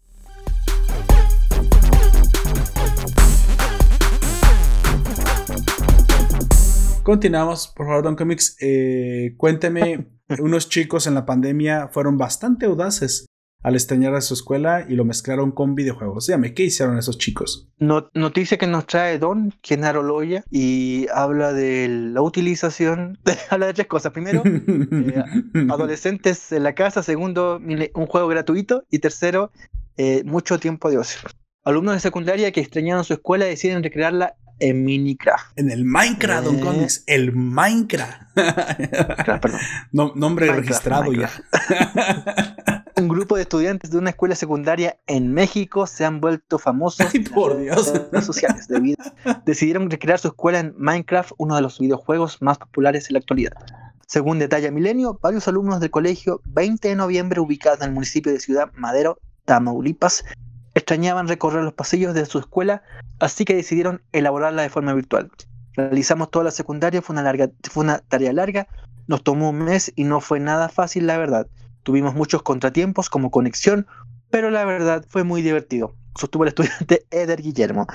[7.02, 8.56] Continuamos, por favor, Don Comics.
[8.60, 10.06] Eh, cuénteme,
[10.38, 13.26] unos chicos en la pandemia fueron bastante audaces
[13.62, 16.26] al extrañar a su escuela y lo mezclaron con videojuegos.
[16.26, 17.68] Dígame, ¿qué hicieron esos chicos?
[17.78, 23.18] noticia que nos trae Don Genaro Loya y habla de la utilización,
[23.50, 24.12] habla de tres cosas.
[24.12, 25.24] Primero, eh,
[25.70, 27.02] adolescentes en la casa.
[27.02, 27.60] Segundo,
[27.94, 28.84] un juego gratuito.
[28.90, 29.50] Y tercero,
[29.96, 31.20] eh, mucho tiempo de ocio.
[31.64, 35.58] Alumnos de secundaria que extrañaron su escuela deciden recrearla en Minecraft.
[35.58, 36.60] En el Minecraft, Don eh.
[36.60, 37.02] Comics.
[37.06, 38.22] El Minecraft.
[39.42, 39.60] perdón.
[40.14, 41.30] nombre registrado ya.
[42.96, 47.20] Un grupo de estudiantes de una escuela secundaria en México se han vuelto famosos Ay,
[47.20, 47.88] por Dios.
[47.88, 49.02] en las redes sociales debido
[49.44, 53.52] decidieron recrear su escuela en Minecraft, uno de los videojuegos más populares en la actualidad.
[54.06, 58.38] Según detalla Milenio, varios alumnos del colegio 20 de noviembre ubicado en el municipio de
[58.38, 60.22] Ciudad Madero, Tamaulipas,
[60.74, 62.82] extrañaban recorrer los pasillos de su escuela,
[63.18, 65.30] así que decidieron elaborarla de forma virtual.
[65.74, 68.68] Realizamos toda la secundaria, fue una, tarea larga,
[69.06, 71.46] nos tomó un mes y no fue nada fácil, la verdad.
[71.82, 73.86] Tuvimos muchos contratiempos como conexión,
[74.30, 77.86] pero la verdad fue muy divertido, sostuvo el estudiante Eder Guillermo.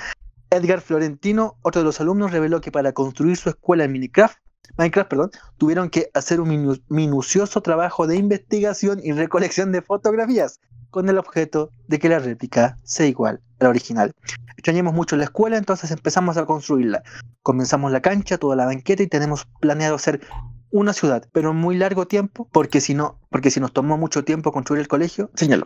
[0.50, 4.38] Edgar Florentino, otro de los alumnos, reveló que para construir su escuela en Minecraft,
[4.78, 10.60] Minecraft perdón, tuvieron que hacer un minu minucioso trabajo de investigación y recolección de fotografías
[10.89, 14.12] con el objeto de que la réplica sea igual a la original.
[14.56, 17.04] Extrañamos mucho la escuela, entonces empezamos a construirla.
[17.43, 20.21] Comenzamos la cancha, toda la banqueta y tenemos planeado hacer
[20.71, 24.23] una ciudad, pero en muy largo tiempo, porque si no, porque si nos tomó mucho
[24.23, 25.65] tiempo construir el colegio, señaló.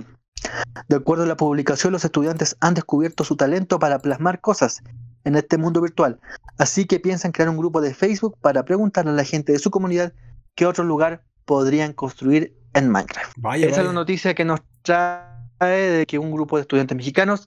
[0.87, 4.81] De acuerdo a la publicación, los estudiantes han descubierto su talento para plasmar cosas
[5.23, 6.19] en este mundo virtual,
[6.57, 9.69] así que piensan crear un grupo de Facebook para preguntarle a la gente de su
[9.69, 10.13] comunidad
[10.55, 13.33] qué otro lugar podrían construir en Minecraft.
[13.37, 17.45] Vaya, Esa es la noticia que nos trae de que un grupo de estudiantes mexicanos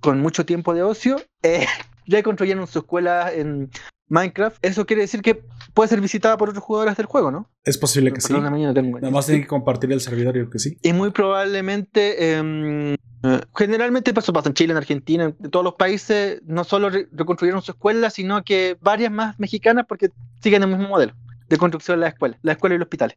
[0.00, 1.66] con mucho tiempo de ocio eh,
[2.06, 3.70] ya construyeron su escuela en
[4.08, 4.58] Minecraft.
[4.64, 5.42] Eso quiere decir que
[5.74, 7.48] puede ser visitada por otros jugadores del juego, ¿no?
[7.64, 8.32] Es posible que sí.
[8.32, 8.38] No
[8.74, 10.76] tengo- Nada más tienen que compartir el servidor, yo creo que sí.
[10.82, 15.74] Y muy probablemente, em, eh, generalmente eso pasa en Chile, en Argentina, en todos los
[15.74, 20.10] países, no solo re- reconstruyeron su escuela, sino que varias más mexicanas porque
[20.42, 21.14] siguen el mismo modelo
[21.50, 23.16] de construcción de la escuela, la escuela y los hospitales.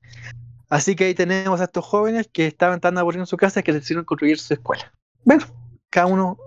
[0.70, 3.72] Así que ahí tenemos a estos jóvenes que estaban tan aburridos en su casa que
[3.72, 4.92] decidieron construir su escuela.
[5.24, 5.46] Bueno,
[5.92, 6.38] cada uno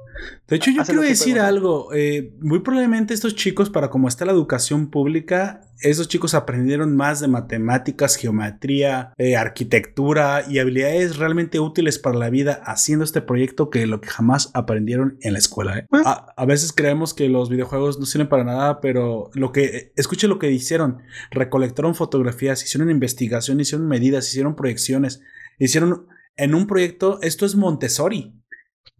[0.49, 1.93] De hecho, yo quiero decir algo.
[1.93, 7.21] eh, muy probablemente estos chicos, para como está la educación pública, esos chicos aprendieron más
[7.21, 13.69] de matemáticas, geometría, eh, arquitectura y habilidades realmente útiles para la vida haciendo este proyecto
[13.71, 15.79] que lo que jamás aprendieron en la escuela.
[15.79, 15.87] ¿eh?
[15.93, 16.33] Ah.
[16.37, 20.29] A, a veces creemos que los videojuegos no sirven para nada, pero lo que escuche
[20.29, 20.99] lo que hicieron,
[21.31, 25.21] recolectaron fotografías, hicieron investigación, hicieron medidas, hicieron proyecciones,
[25.59, 28.35] hicieron en un proyecto, esto es Montessori.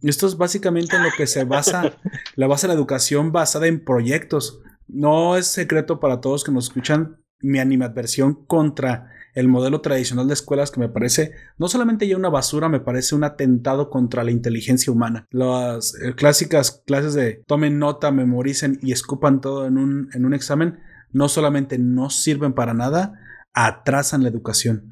[0.01, 1.97] Esto es básicamente en lo que se basa
[2.35, 4.61] la base de la educación basada en proyectos.
[4.87, 10.33] No es secreto para todos que nos escuchan mi animadversión contra el modelo tradicional de
[10.33, 14.31] escuelas que me parece no solamente ya una basura, me parece un atentado contra la
[14.31, 15.27] inteligencia humana.
[15.29, 20.33] Las eh, clásicas clases de tomen nota, memoricen y escupan todo en un, en un
[20.33, 20.79] examen
[21.11, 23.19] no solamente no sirven para nada,
[23.53, 24.89] atrasan la educación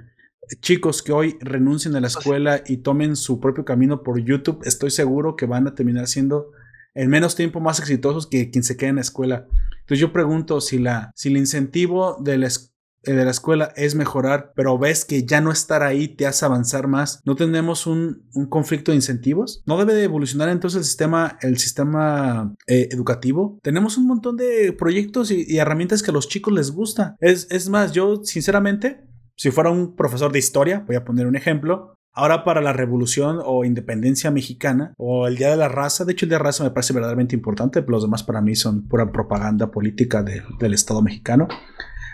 [0.62, 4.91] chicos que hoy renuncien a la escuela y tomen su propio camino por YouTube, estoy
[4.91, 6.51] seguro que van a terminar siendo
[6.93, 9.47] en menos tiempo más exitosos que quien se quede en la escuela.
[9.81, 13.93] Entonces yo pregunto si la si el incentivo de la, eh, de la escuela es
[13.93, 18.23] mejorar, pero ves que ya no estar ahí te hace avanzar más, ¿no tenemos un,
[18.34, 19.62] un conflicto de incentivos?
[19.65, 23.60] ¿No debe de evolucionar entonces el sistema, el sistema eh, educativo?
[23.62, 27.15] Tenemos un montón de proyectos y, y herramientas que a los chicos les gusta.
[27.19, 29.05] Es, es más, yo sinceramente
[29.36, 33.39] si fuera un profesor de historia, voy a poner un ejemplo, ahora para la revolución
[33.43, 36.48] o independencia mexicana o el Día de la Raza, de hecho el Día de la
[36.50, 40.41] Raza me parece verdaderamente importante, pero los demás para mí son pura propaganda política de-
[40.60, 41.48] del Estado mexicano.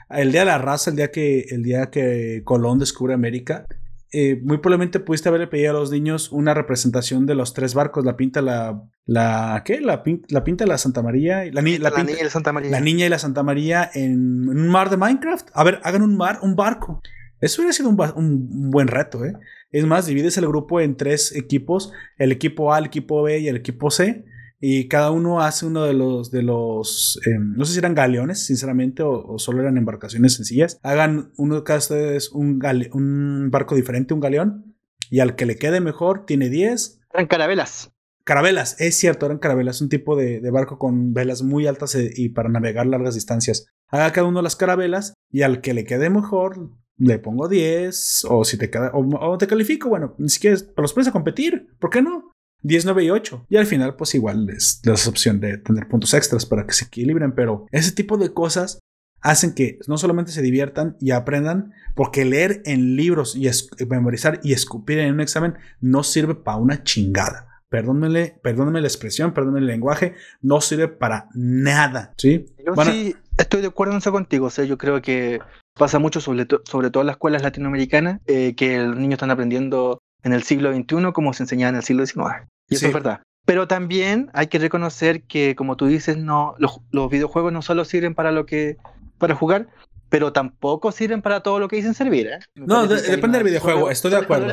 [0.09, 3.65] El Día de la Raza, el día que, el día que Colón descubre América,
[4.11, 8.05] eh, muy probablemente pudiste haberle pedido a los niños una representación de los tres barcos,
[8.05, 9.79] la pinta la, la, ¿qué?
[9.81, 12.51] La, pin- la pinta la Santa María, y la, ni- la la, pinta- niña Santa
[12.51, 12.71] María.
[12.71, 15.49] la niña y la Santa María en, un mar de Minecraft.
[15.53, 17.01] A ver, hagan un mar, un barco.
[17.39, 19.33] Eso hubiera sido un, un buen reto, ¿eh?
[19.71, 23.47] Es más, divides el grupo en tres equipos: el equipo A, el equipo B y
[23.47, 24.25] el equipo C.
[24.63, 28.45] Y cada uno hace uno de los, de los, eh, no sé si eran galeones,
[28.45, 30.79] sinceramente, o, o solo eran embarcaciones sencillas.
[30.83, 34.75] Hagan uno de cada ustedes un, gale- un barco diferente, un galeón.
[35.09, 36.99] Y al que le quede mejor, tiene 10.
[37.11, 37.91] Eran carabelas.
[38.23, 42.11] Carabelas, es cierto, eran carabelas, un tipo de, de barco con velas muy altas eh,
[42.15, 43.65] y para navegar largas distancias.
[43.89, 48.45] Haga cada uno las carabelas y al que le quede mejor le pongo 10 o
[48.45, 48.99] si te queda o,
[49.31, 52.30] o te califico, bueno, ni siquiera los pones a competir, ¿por qué no?
[52.63, 53.45] 10, 9 y 8.
[53.49, 56.85] Y al final, pues igual les das opción de tener puntos extras para que se
[56.85, 58.79] equilibren, pero ese tipo de cosas
[59.21, 64.39] hacen que no solamente se diviertan y aprendan, porque leer en libros y es- memorizar
[64.43, 67.47] y escupir en un examen no sirve para una chingada.
[67.69, 72.45] Perdónenme, perdónenme la expresión, perdónenme el lenguaje, no sirve para nada, ¿sí?
[72.65, 74.47] Yo a- sí estoy de acuerdo en eso contigo.
[74.47, 75.39] O sea, yo creo que
[75.75, 79.31] pasa mucho, sobre, to- sobre todo en las escuelas latinoamericanas, eh, que los niños están
[79.31, 82.47] aprendiendo en el siglo XXI como se enseñaba en el siglo XIX.
[82.69, 82.85] Y eso Sí.
[82.87, 83.21] es verdad.
[83.45, 87.85] Pero también hay que reconocer que, como tú dices, no, los, los videojuegos no solo
[87.85, 88.77] sirven para lo que
[89.17, 89.67] para jugar,
[90.09, 92.27] pero tampoco sirven para todo lo que dicen servir.
[92.27, 92.39] ¿eh?
[92.55, 94.47] no, depende del videojuego, estoy de acuerdo.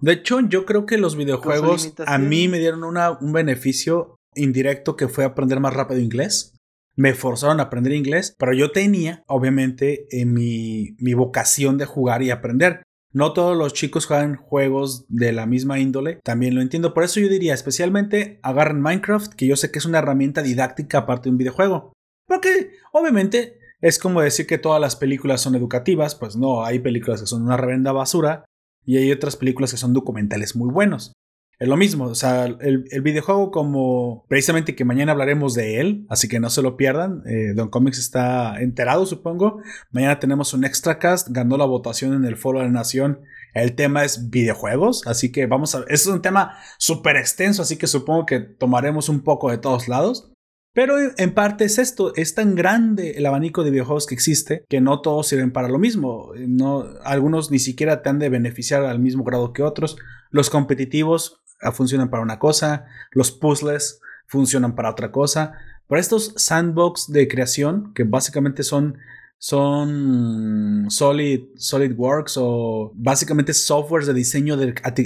[0.00, 4.96] De, hecho, yo creo que los videojuegos a mí me dieron una, un beneficio indirecto
[4.96, 6.56] que fue aprender más rápido inglés.
[6.96, 12.22] Me forzaron a aprender inglés, pero yo tenía, obviamente, en mi, mi vocación de jugar
[12.22, 12.82] y aprender.
[13.14, 16.92] No todos los chicos juegan juegos de la misma índole, también lo entiendo.
[16.94, 20.98] Por eso yo diría, especialmente agarren Minecraft, que yo sé que es una herramienta didáctica
[20.98, 21.92] aparte de un videojuego.
[22.26, 27.20] Porque, obviamente, es como decir que todas las películas son educativas, pues no, hay películas
[27.20, 28.44] que son una reverenda basura
[28.84, 31.12] y hay otras películas que son documentales muy buenos.
[31.58, 36.28] Es lo mismo, o sea, el, videojuego como precisamente que mañana hablaremos de él, así
[36.28, 37.22] que no se lo pierdan.
[37.26, 39.60] Eh, Don Comics está enterado, supongo.
[39.90, 43.20] Mañana tenemos un extra cast, ganó la votación en el Foro de la Nación.
[43.54, 45.84] El tema es videojuegos, así que vamos a...
[45.88, 50.32] Es un tema súper extenso, así que supongo que tomaremos un poco de todos lados.
[50.74, 54.80] Pero en parte es esto, es tan grande el abanico de videojuegos que existe que
[54.80, 56.32] no todos sirven para lo mismo.
[56.36, 59.96] No, algunos ni siquiera te han de beneficiar al mismo grado que otros.
[60.30, 65.52] Los competitivos funcionan para una cosa, los puzzles funcionan para otra cosa.
[65.88, 68.98] Pero estos sandbox de creación, que básicamente son
[69.46, 74.56] son Solid, SolidWorks o básicamente softwares de diseño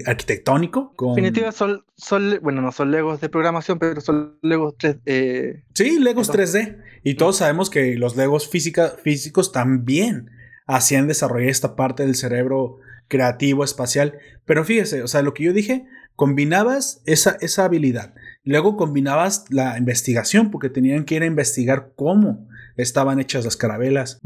[0.06, 0.94] arquitectónico.
[1.00, 1.82] En definitiva, son,
[2.40, 5.00] bueno, no son Legos de programación, pero son Legos 3D.
[5.06, 6.78] Eh, sí, Legos 3D.
[7.02, 10.30] Y todos sabemos que los Legos físicos también
[10.68, 12.78] hacían desarrollar esta parte del cerebro
[13.08, 14.18] creativo, espacial.
[14.44, 15.84] Pero fíjese, o sea, lo que yo dije,
[16.18, 18.12] combinabas esa, esa habilidad.
[18.42, 24.18] Luego combinabas la investigación, porque tenían que ir a investigar cómo estaban hechas las carabelas,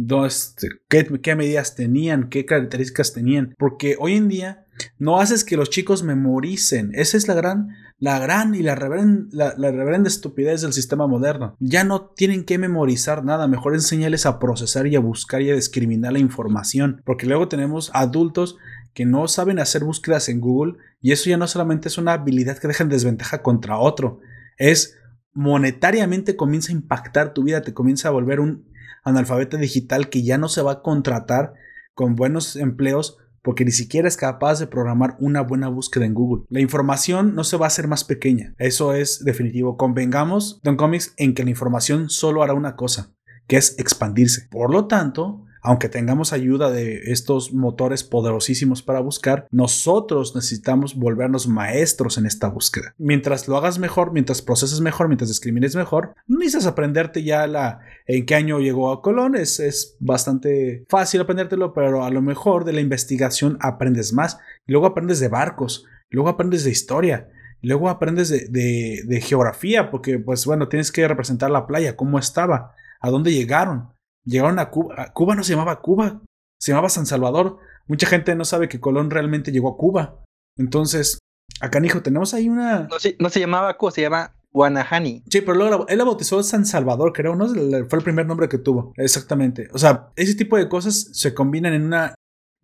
[0.88, 4.64] qué, qué medidas tenían, qué características tenían, porque hoy en día
[4.99, 6.93] no haces que los chicos memoricen.
[6.95, 11.57] Esa es la gran, la gran y la reverenda, la, reverenda estupidez del sistema moderno.
[11.61, 15.55] Ya no tienen que memorizar nada, mejor enseñarles a procesar y a buscar y a
[15.55, 17.03] discriminar la información.
[17.05, 18.57] Porque luego tenemos adultos
[18.95, 22.59] que no saben hacer búsquedas en Google y eso ya no solamente es una habilidad
[22.59, 24.20] que deja en desventaja contra otro,
[24.59, 24.99] es
[25.32, 28.70] monetariamente comienza a impactar tu vida, te comienza a volver un
[29.05, 31.55] analfabeta digital que ya no se va a contratar
[31.95, 36.45] con buenos empleos porque ni siquiera es capaz de programar una buena búsqueda en Google.
[36.49, 39.76] La información no se va a hacer más pequeña, eso es definitivo.
[39.76, 43.12] Convengamos, Don Comics, en que la información solo hará una cosa,
[43.49, 44.47] que es expandirse.
[44.49, 51.47] Por lo tanto, aunque tengamos ayuda de estos motores poderosísimos para buscar, nosotros necesitamos volvernos
[51.47, 52.95] maestros en esta búsqueda.
[52.99, 57.81] Mientras lo hagas mejor, mientras proceses mejor, mientras discrimines mejor, no necesitas aprenderte ya la
[58.07, 62.65] en qué año llegó a Colón, es, es bastante fácil aprendértelo, pero a lo mejor
[62.65, 64.39] de la investigación aprendes más.
[64.67, 67.29] Luego aprendes de barcos, luego aprendes de historia,
[67.61, 72.19] luego aprendes de, de, de, geografía, porque pues bueno, tienes que representar la playa, cómo
[72.19, 73.93] estaba, a dónde llegaron,
[74.25, 75.12] Llegaron a Cuba.
[75.12, 76.20] Cuba no se llamaba Cuba,
[76.59, 77.59] se llamaba San Salvador.
[77.87, 80.23] Mucha gente no sabe que Colón realmente llegó a Cuba.
[80.57, 81.18] Entonces,
[81.61, 82.89] acá, hijo, tenemos ahí una.
[83.18, 85.25] No, se llamaba Cuba, se llama Guanahani.
[85.29, 87.49] Sí, pero luego él la bautizó San Salvador, creo, ¿no?
[87.49, 88.93] Fue el primer nombre que tuvo.
[88.97, 89.68] Exactamente.
[89.73, 92.14] O sea, ese tipo de cosas se combinan en una.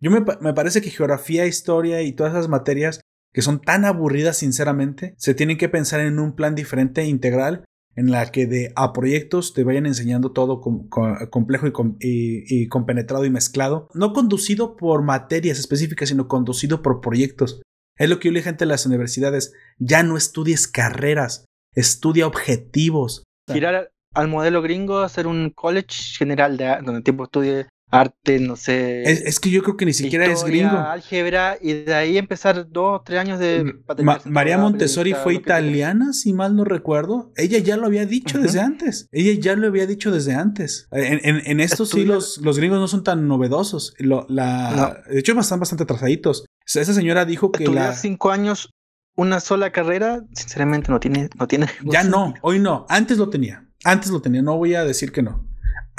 [0.01, 3.01] Yo me, me parece que geografía, historia y todas esas materias
[3.33, 7.65] que son tan aburridas, sinceramente, se tienen que pensar en un plan diferente, e integral,
[7.99, 11.67] en la que de a proyectos te vayan enseñando todo complejo
[11.99, 17.61] y, compenetrado y mezclado, no conducido por materias específicas, sino conducido por proyectos.
[17.97, 21.43] Es lo que yo le dije a las universidades, ya no estudies carreras,
[21.75, 23.25] estudia objetivos.
[23.45, 28.55] Tirar al modelo gringo, hacer un college general de, donde el tiempo estudie arte, no
[28.55, 29.03] sé.
[29.03, 30.77] Es, que yo creo que ni siquiera es gringo.
[30.77, 33.75] Álgebra, y de ahí empezar dos, tres años de.
[34.25, 37.31] María Montessori fue italiana, si mal no recuerdo.
[37.35, 39.07] Ella ya lo había dicho desde antes.
[39.11, 40.87] Ella ya lo había dicho desde antes.
[40.91, 43.93] En, en, estos sí, los, gringos no son tan novedosos.
[43.99, 46.45] la, De hecho, están bastante atrasaditos.
[46.65, 47.67] Esa señora dijo que.
[47.67, 47.93] la...
[47.93, 48.69] cinco años
[49.19, 51.29] una sola carrera, sinceramente no tiene.
[51.37, 52.85] No tiene ya no, hoy no.
[52.89, 53.67] Antes lo tenía.
[53.83, 54.41] Antes lo tenía.
[54.41, 55.48] No voy a decir que no.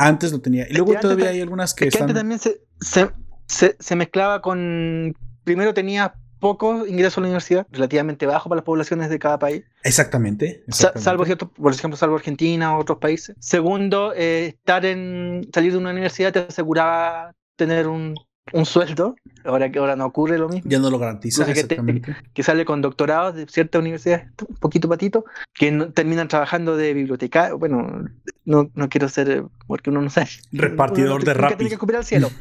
[0.00, 0.66] Antes lo tenía.
[0.66, 2.02] Y luego todavía hay algunas que, están...
[2.02, 5.14] Antes también se, se, mezclaba con...
[5.44, 9.62] Primero tenía poco ingreso a la universidad, relativamente bajo para las poblaciones de cada país.
[9.84, 10.64] Exactamente.
[10.70, 13.36] salvo cierto, por ejemplo, salvo Argentina o otros países.
[13.40, 18.14] Segundo, eh, estar en salir de una universidad te aseguraba tener un
[18.52, 20.68] un sueldo, ahora que ahora no ocurre lo mismo.
[20.70, 21.46] Ya no lo garantiza.
[21.46, 25.24] Que, sale con doctorados de cierta universidad, un poquito patito,
[25.54, 27.54] que terminan trabajando de biblioteca.
[27.54, 28.04] Bueno,
[28.44, 30.28] no, no quiero ser, porque uno no sabe.
[30.52, 31.56] Repartidor de rap.
[31.56, 32.30] Tiene que cubrir al cielo.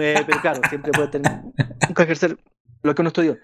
[0.00, 1.42] Eh, pero claro, siempre puede tener,
[1.86, 2.38] nunca ejercer
[2.82, 3.36] lo que uno estudió.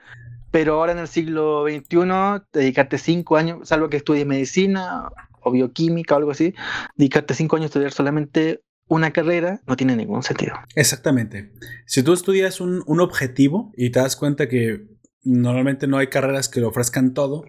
[0.50, 5.10] Pero ahora en el siglo XXI, dedicarte cinco años, salvo que estudies medicina
[5.42, 6.54] o bioquímica o algo así,
[6.96, 10.54] dedicarte cinco años a estudiar solamente una carrera no tiene ningún sentido.
[10.74, 11.52] Exactamente.
[11.86, 14.86] Si tú estudias un, un objetivo y te das cuenta que
[15.22, 17.44] normalmente no hay carreras que lo ofrezcan todo,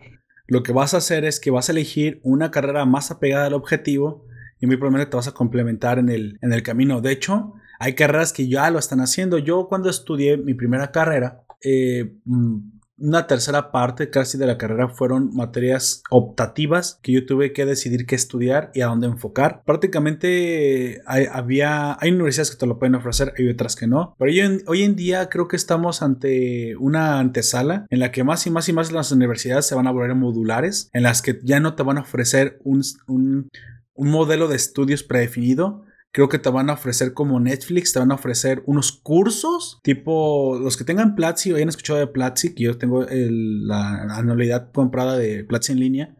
[0.47, 3.53] lo que vas a hacer es que vas a elegir una carrera más apegada al
[3.53, 4.25] objetivo
[4.59, 7.01] y muy probablemente te vas a complementar en el, en el camino.
[7.01, 9.37] De hecho, hay carreras que ya lo están haciendo.
[9.37, 14.89] Yo cuando estudié mi primera carrera, eh, mm, una tercera parte casi de la carrera
[14.89, 19.63] fueron materias optativas que yo tuve que decidir qué estudiar y a dónde enfocar.
[19.65, 24.15] Prácticamente hay, había, hay universidades que te lo pueden ofrecer, hay otras que no.
[24.17, 24.31] Pero
[24.67, 28.69] hoy en día creo que estamos ante una antesala en la que más y más
[28.69, 31.83] y más las universidades se van a volver modulares, en las que ya no te
[31.83, 33.49] van a ofrecer un, un,
[33.93, 38.11] un modelo de estudios predefinido, Creo que te van a ofrecer como Netflix, te van
[38.11, 42.63] a ofrecer unos cursos, tipo los que tengan Platzi o hayan escuchado de Platzi, que
[42.63, 46.15] yo tengo la anualidad comprada de Platzi en línea.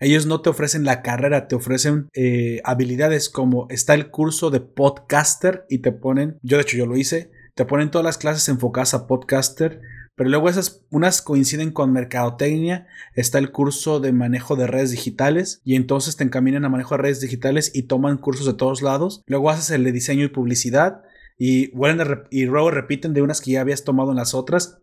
[0.00, 4.60] Ellos no te ofrecen la carrera, te ofrecen eh, habilidades como está el curso de
[4.60, 8.48] podcaster y te ponen, yo de hecho yo lo hice, te ponen todas las clases
[8.48, 9.80] enfocadas a podcaster
[10.14, 15.60] pero luego esas, unas coinciden con mercadotecnia, está el curso de manejo de redes digitales
[15.64, 19.22] y entonces te encaminan a manejo de redes digitales y toman cursos de todos lados.
[19.26, 21.02] Luego haces el de diseño y publicidad
[21.38, 21.72] y,
[22.30, 24.78] y luego repiten de unas que ya habías tomado en las otras.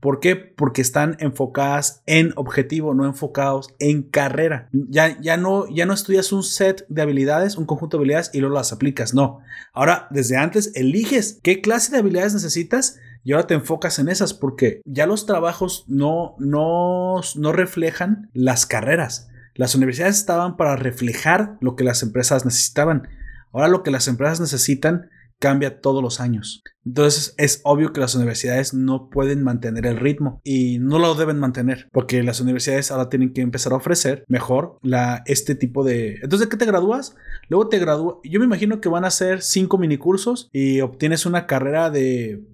[0.00, 0.36] ¿Por qué?
[0.36, 4.68] Porque están enfocadas en objetivo, no enfocados en carrera.
[4.72, 8.40] Ya, ya, no, ya no estudias un set de habilidades, un conjunto de habilidades y
[8.40, 9.14] luego las aplicas.
[9.14, 9.38] No.
[9.72, 14.34] Ahora, desde antes, eliges qué clase de habilidades necesitas y ahora te enfocas en esas
[14.34, 19.28] porque ya los trabajos no, no, no reflejan las carreras.
[19.54, 23.08] Las universidades estaban para reflejar lo que las empresas necesitaban.
[23.52, 25.10] Ahora lo que las empresas necesitan
[25.42, 26.62] cambia todos los años.
[26.84, 31.38] Entonces es obvio que las universidades no pueden mantener el ritmo y no lo deben
[31.38, 36.14] mantener porque las universidades ahora tienen que empezar a ofrecer mejor la, este tipo de...
[36.22, 37.16] Entonces, ¿de qué te gradúas?
[37.48, 38.16] Luego te gradúas...
[38.22, 42.44] Yo me imagino que van a ser cinco minicursos y obtienes una carrera de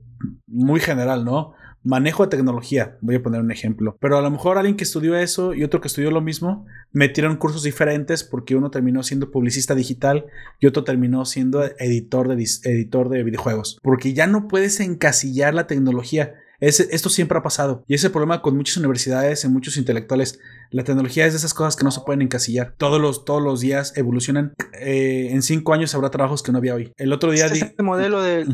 [0.46, 1.54] muy general, ¿no?
[1.84, 3.96] Manejo de tecnología, voy a poner un ejemplo.
[4.00, 7.36] Pero a lo mejor alguien que estudió eso y otro que estudió lo mismo, metieron
[7.36, 10.26] cursos diferentes porque uno terminó siendo publicista digital
[10.60, 13.78] y otro terminó siendo editor de, editor de videojuegos.
[13.82, 16.34] Porque ya no puedes encasillar la tecnología.
[16.58, 17.84] esto siempre ha pasado.
[17.86, 20.40] Y ese problema con muchas universidades y muchos intelectuales.
[20.70, 22.74] La tecnología es de esas cosas que no se pueden encasillar.
[22.76, 24.52] Todos los, todos los días evolucionan.
[24.80, 26.92] Eh, en cinco años habrá trabajos que no había hoy.
[26.96, 27.46] El otro día...
[27.46, 28.44] Este modelo de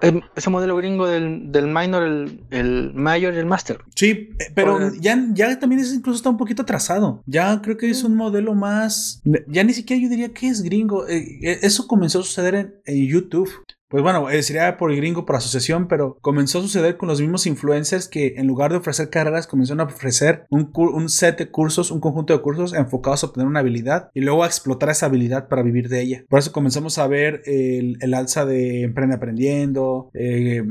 [0.00, 3.80] ese modelo gringo del, minor, el, el mayor y el master.
[3.94, 7.22] Sí, eh, pero ya, ya también es, incluso está un poquito atrasado.
[7.26, 9.20] Ya creo que es un modelo más.
[9.48, 11.06] Ya ni siquiera yo diría que es gringo.
[11.08, 13.50] Eh, eh, eso comenzó a suceder en YouTube.
[13.88, 17.20] Pues bueno, eh, sería por el gringo por asociación, pero comenzó a suceder con los
[17.20, 21.50] mismos influencers que en lugar de ofrecer carreras comenzaron a ofrecer un, un, set de
[21.50, 25.06] cursos, un conjunto de cursos enfocados a obtener una habilidad y luego a explotar esa
[25.06, 26.24] habilidad para vivir de ella.
[26.28, 30.62] Por eso comenzamos a ver el, el alza de Emprende Aprendiendo, eh,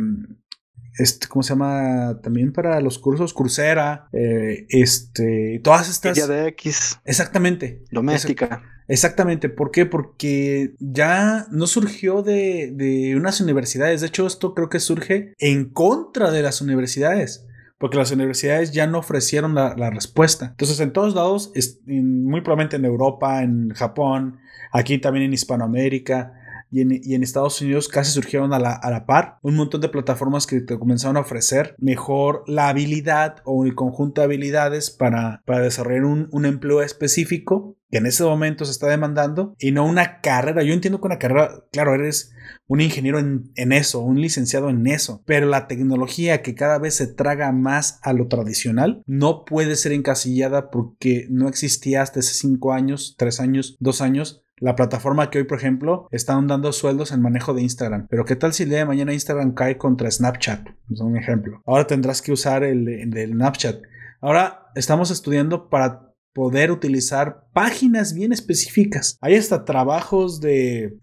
[0.98, 2.20] este, ¿cómo se llama?
[2.22, 6.28] También para los cursos Coursera, eh, este, todas estas.
[6.28, 7.00] de X.
[7.06, 7.84] Exactamente.
[7.92, 8.64] Doméstica.
[8.88, 9.86] Exactamente, ¿por qué?
[9.86, 16.32] Porque ya no surgió de, unas universidades, de hecho esto creo que surge en contra
[16.32, 17.46] de las universidades
[17.80, 20.48] porque las universidades ya no ofrecieron la, respuesta.
[20.48, 21.52] Entonces, en todos lados,
[21.86, 24.40] muy probablemente en Europa, en Japón,
[24.72, 26.34] aquí también en Hispanoamérica,
[26.70, 26.82] y
[27.14, 31.22] en, Estados Unidos casi surgieron a la, par un montón de plataformas que comenzaron a
[31.22, 36.82] ofrecer mejor la habilidad o el conjunto de habilidades para, para desarrollar un, un empleo
[36.82, 40.64] específico que en ese momento se está demandando y no una carrera.
[40.64, 42.34] Yo entiendo que una carrera, claro, eres
[42.68, 46.96] un ingeniero en, en, eso, un licenciado en eso, pero la tecnología que cada vez
[46.96, 52.34] se traga más a lo tradicional no puede ser encasillada porque no existía hasta hace
[52.34, 57.12] cinco años, tres años, dos años la plataforma que hoy, por ejemplo, están dando sueldos
[57.12, 58.08] en manejo de Instagram.
[58.10, 60.68] Pero ¿qué tal si el día de mañana Instagram cae contra Snapchat?
[60.92, 61.62] Es un ejemplo.
[61.66, 63.82] Ahora tendrás que usar el, el, Snapchat.
[64.20, 66.07] Ahora estamos estudiando para
[66.38, 69.18] poder utilizar páginas bien específicas.
[69.22, 71.00] Hay hasta trabajos de,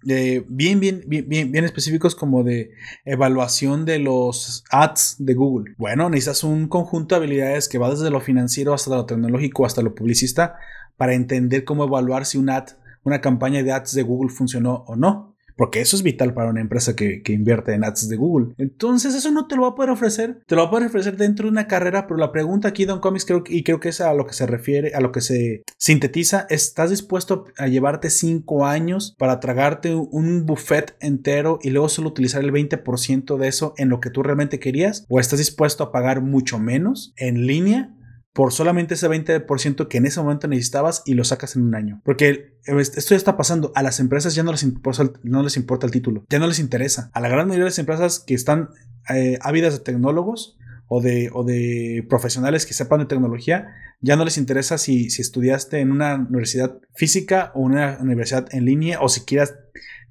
[0.49, 2.70] bien, bien, bien, bien, bien, específicos como de
[3.05, 5.74] evaluación de los ads de Google.
[5.76, 9.82] Bueno, necesitas un conjunto de habilidades que va desde lo financiero hasta lo tecnológico hasta
[9.82, 10.55] lo publicista
[10.97, 12.68] para entender cómo evaluar si un ad
[13.03, 15.34] una campaña de ads de Google funcionó o no.
[15.57, 18.55] Porque eso es vital para una empresa que, invierte en ads de Google.
[18.59, 20.43] Entonces, eso no te lo va a poder ofrecer.
[20.47, 23.01] Te lo va a poder ofrecer dentro de una carrera, pero la pregunta aquí, Don
[23.01, 25.63] Comics, creo, y creo que es a lo que se refiere, a lo que se
[25.79, 32.09] sintetiza, ¿estás dispuesto a llevarte cinco años para tragarte un buffet entero y luego solo
[32.09, 35.05] utilizar el 20% de eso en lo que tú realmente querías?
[35.09, 37.95] ¿O estás dispuesto a pagar mucho menos en línea
[38.35, 42.03] por solamente ese 20% que en ese momento necesitabas y lo sacas en un año.
[42.05, 43.72] Porque esto ya está pasando.
[43.76, 46.59] A las empresas ya no les importa, no les importa el título, ya no les
[46.59, 47.11] interesa.
[47.14, 48.70] A la gran mayoría de las empresas que están
[49.09, 50.59] eh, ávidas de tecnólogos
[50.89, 53.68] o de, o de, profesionales que sepan de tecnología,
[54.01, 58.64] ya no les interesa si, si estudiaste en una universidad física o una universidad en
[58.64, 59.55] línea o si quieras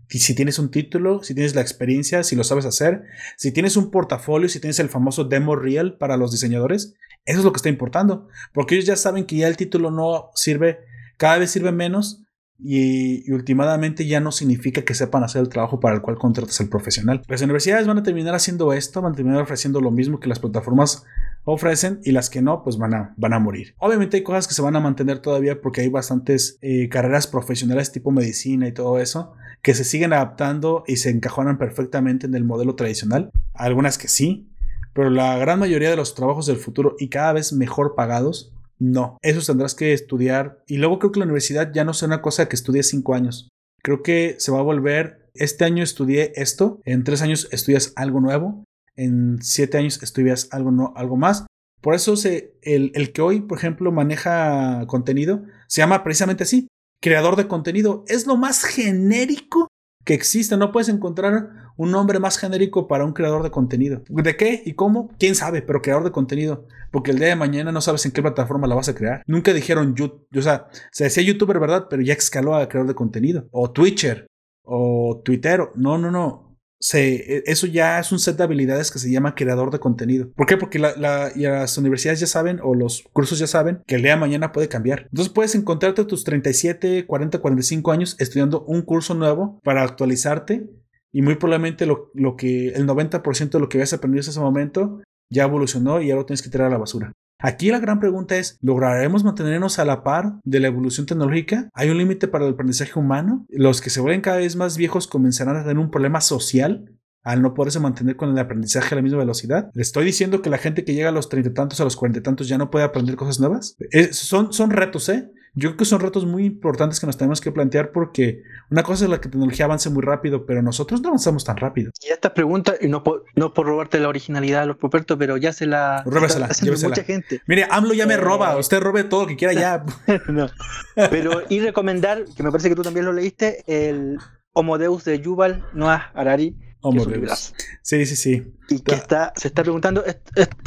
[0.10, 3.04] si tienes un título, si tienes la experiencia, si lo sabes hacer,
[3.38, 6.94] si tienes un portafolio, si tienes el famoso demo real para los diseñadores,
[7.26, 10.30] eso es lo que está importando, porque ellos ya saben que ya el título no
[10.36, 10.80] sirve,
[11.18, 12.22] cada vez sirve menos
[12.60, 16.70] y, últimamente ya no significa que sepan hacer el trabajo para el cual contratas al
[16.70, 17.22] profesional.
[17.28, 20.40] Las universidades van a terminar haciendo esto, van a terminar ofreciendo lo mismo que las
[20.40, 21.04] plataformas
[21.46, 23.76] ofrecen y las que no, pues van a, van a morir.
[23.80, 27.92] Obviamente hay cosas que se van a mantener todavía porque hay bastantes eh, carreras profesionales
[27.92, 29.34] tipo medicina y todo eso
[29.64, 33.32] que se siguen adaptando y se encajonan perfectamente en el modelo tradicional.
[33.54, 34.50] Algunas que sí,
[34.94, 39.18] pero la gran mayoría de los trabajos del futuro y cada vez mejor pagados, no.
[39.22, 40.62] Esos tendrás que estudiar.
[40.68, 43.50] Y luego creo que la universidad ya no sea una cosa que estudies cinco años.
[43.82, 48.20] Creo que se va a volver, este año estudié esto, en tres años estudias algo
[48.20, 51.46] nuevo, en siete años estudias algo, no, algo más.
[51.82, 52.14] Por eso
[52.62, 56.68] el, el que hoy, por ejemplo, maneja contenido, se llama precisamente así,
[57.04, 58.06] creador de contenido.
[58.08, 59.68] Es lo más genérico
[60.06, 60.56] que existe.
[60.56, 64.02] No puedes encontrar un nombre más genérico para un creador de contenido.
[64.08, 65.12] ¿De qué y cómo?
[65.20, 65.62] ¿Quién sabe?
[65.62, 66.66] Pero creador de contenido.
[66.92, 69.22] Porque el día de mañana no sabes en qué plataforma la vas a crear.
[69.28, 70.26] Nunca dijeron YouTube.
[70.34, 71.88] O sea, se decía youtuber, ¿verdad?
[71.90, 73.50] Pero ya escaló a creador de contenido.
[73.52, 74.26] O Twitcher.
[74.64, 75.60] O Twitter.
[75.76, 76.53] No, no, no.
[76.94, 80.30] E, eso ya es un set de habilidades que se llama creador de contenido.
[80.36, 80.58] ¿Por qué?
[80.58, 84.52] Porque las universidades ya saben o los cursos ya saben que el día de mañana
[84.52, 85.08] puede cambiar.
[85.12, 90.70] Entonces puedes encontrarte a tus 37, 40, 45 años estudiando un curso nuevo para actualizarte
[91.12, 95.02] y muy probablemente lo, que el 90% de lo que habías aprendido en ese momento
[95.30, 97.14] ya evolucionó y ahora lo tienes que tirar a la basura.
[97.46, 101.70] Aquí la gran pregunta es, ¿lograremos mantenernos a la par de la evolución tecnológica?
[101.74, 103.46] ¿Hay un límite para el aprendizaje humano?
[103.50, 106.90] ¿Los que se vuelven cada vez más viejos comenzarán a tener un problema social?
[107.26, 109.70] al no poderse mantener con el aprendizaje a la misma velocidad.
[109.74, 112.22] ¿Le estoy diciendo que la gente que llega a los treinta tantos, a los cuarenta
[112.22, 113.78] tantos, ya no puede aprender cosas nuevas?
[114.12, 115.32] son, son retos, ¿eh?
[115.56, 118.42] Yo creo que son retos muy importantes que nos tenemos que plantear porque
[118.72, 121.58] una cosa es la que la tecnología avance muy rápido, pero nosotros no avanzamos tan
[121.58, 121.92] rápido.
[122.02, 125.38] Y esta pregunta, y no por, no por robarte la originalidad de los Poperto, pero
[125.38, 126.50] ya se la Róbesela,
[126.88, 127.42] mucha gente.
[127.46, 129.86] Mire, AMLO ya me roba, eh, usted robe todo lo que quiera ya.
[130.28, 130.50] no.
[130.96, 134.18] Pero y recomendar, que me parece que tú también lo leíste, el
[134.54, 136.56] Homo Deus de Yuval Noah Harari.
[136.82, 137.54] Homo Deus.
[137.82, 138.54] Sí, sí, sí.
[138.70, 140.04] Y que está, se está preguntando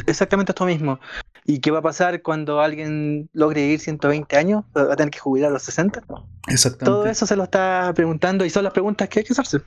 [0.07, 0.99] exactamente esto mismo.
[1.49, 4.65] ¿Y qué va a pasar cuando alguien logre vivir 120 años?
[4.75, 6.03] ¿Va a tener que jubilar a los 60?
[6.49, 6.85] Exactamente.
[6.85, 9.61] Todo eso se lo está preguntando y son las preguntas que hay que hacerse.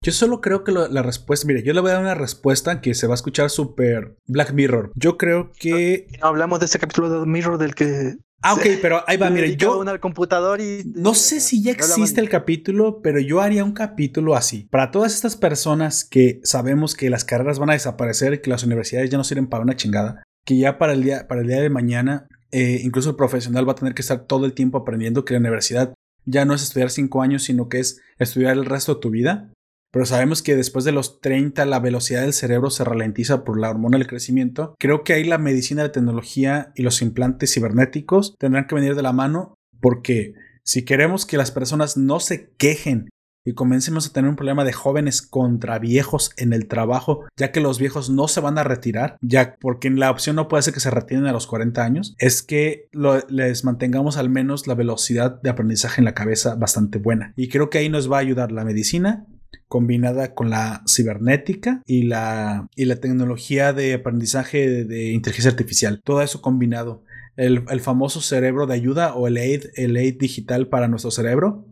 [0.00, 2.94] Yo solo creo que la respuesta, mire, yo le voy a dar una respuesta que
[2.94, 4.92] se va a escuchar súper Black Mirror.
[4.94, 6.06] Yo creo que...
[6.20, 8.14] No, hablamos de ese capítulo de Mirror del que...
[8.40, 9.80] Ah, ok, pero ahí va, mire, yo...
[9.80, 10.84] al computador y...
[10.94, 14.68] No sé si ya existe el capítulo, pero yo haría un capítulo así.
[14.70, 18.62] Para todas estas personas que sabemos que las carreras van a desaparecer y que las
[18.62, 21.60] universidades ya no sirven para una chingada que ya para el día, para el día
[21.60, 25.24] de mañana, eh, incluso el profesional va a tener que estar todo el tiempo aprendiendo
[25.24, 28.94] que la universidad ya no es estudiar cinco años, sino que es estudiar el resto
[28.94, 29.50] de tu vida.
[29.92, 33.70] Pero sabemos que después de los 30 la velocidad del cerebro se ralentiza por la
[33.70, 34.74] hormona del crecimiento.
[34.78, 39.02] Creo que ahí la medicina, la tecnología y los implantes cibernéticos tendrán que venir de
[39.02, 40.34] la mano porque
[40.64, 43.08] si queremos que las personas no se quejen
[43.44, 47.60] y comencemos a tener un problema de jóvenes contra viejos en el trabajo, ya que
[47.60, 50.80] los viejos no se van a retirar, ya porque la opción no puede ser que
[50.80, 52.88] se retiren a los 40 años, es que
[53.28, 57.32] les mantengamos al menos la velocidad de aprendizaje en la cabeza bastante buena.
[57.36, 59.26] Y creo que ahí nos va a ayudar la medicina
[59.68, 66.00] combinada con la cibernética y la, y la tecnología de aprendizaje de, inteligencia artificial.
[66.04, 67.02] Todo eso combinado.
[67.36, 71.66] El, el, famoso cerebro de ayuda o el aid, el aid digital para nuestro cerebro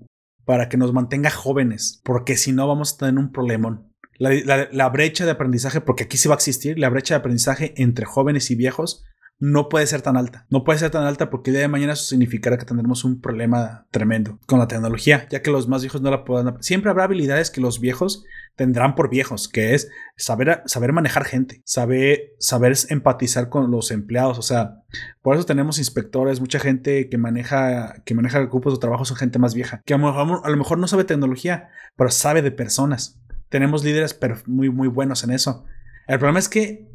[0.45, 3.93] para que nos mantenga jóvenes, porque si no vamos a tener un problemón.
[4.19, 8.05] La, brecha de aprendizaje, porque aquí sí va a existir, la brecha de aprendizaje entre
[8.05, 9.05] jóvenes y viejos
[9.43, 10.47] no puede ser tan alta.
[10.51, 13.21] No puede ser tan alta porque el día de mañana eso significará que tendremos un
[13.21, 16.63] problema tremendo con la tecnología, ya que los más viejos no la puedan.
[16.63, 18.25] Siempre habrá habilidades que los viejos
[18.55, 24.39] tendrán por viejos, que es saber, saber manejar gente, saber, saber empatizar con los empleados.
[24.39, 24.77] O sea,
[25.23, 29.41] por eso tenemos inspectores, mucha gente que maneja, que maneja grupos de trabajo son gente
[29.41, 33.21] más vieja, que a lo mejor, no sabe tecnología, pero sabe de personas.
[33.49, 34.17] Tenemos líderes
[34.47, 35.65] muy, muy buenos en eso.
[36.07, 36.92] El problema es que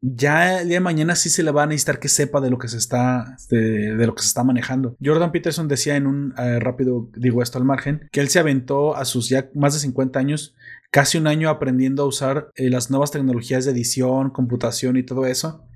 [0.00, 2.58] ya el día de mañana sí se le va a necesitar que sepa de lo
[2.58, 4.96] que se está, de, lo que se está manejando.
[5.02, 8.96] Jordan Peterson decía en un eh, rápido, digo esto al margen, que él se aventó
[8.96, 10.54] a sus ya más de 50 años,
[10.90, 15.24] casi un año aprendiendo a usar eh, las nuevas tecnologías de edición, computación y todo
[15.24, 15.66] eso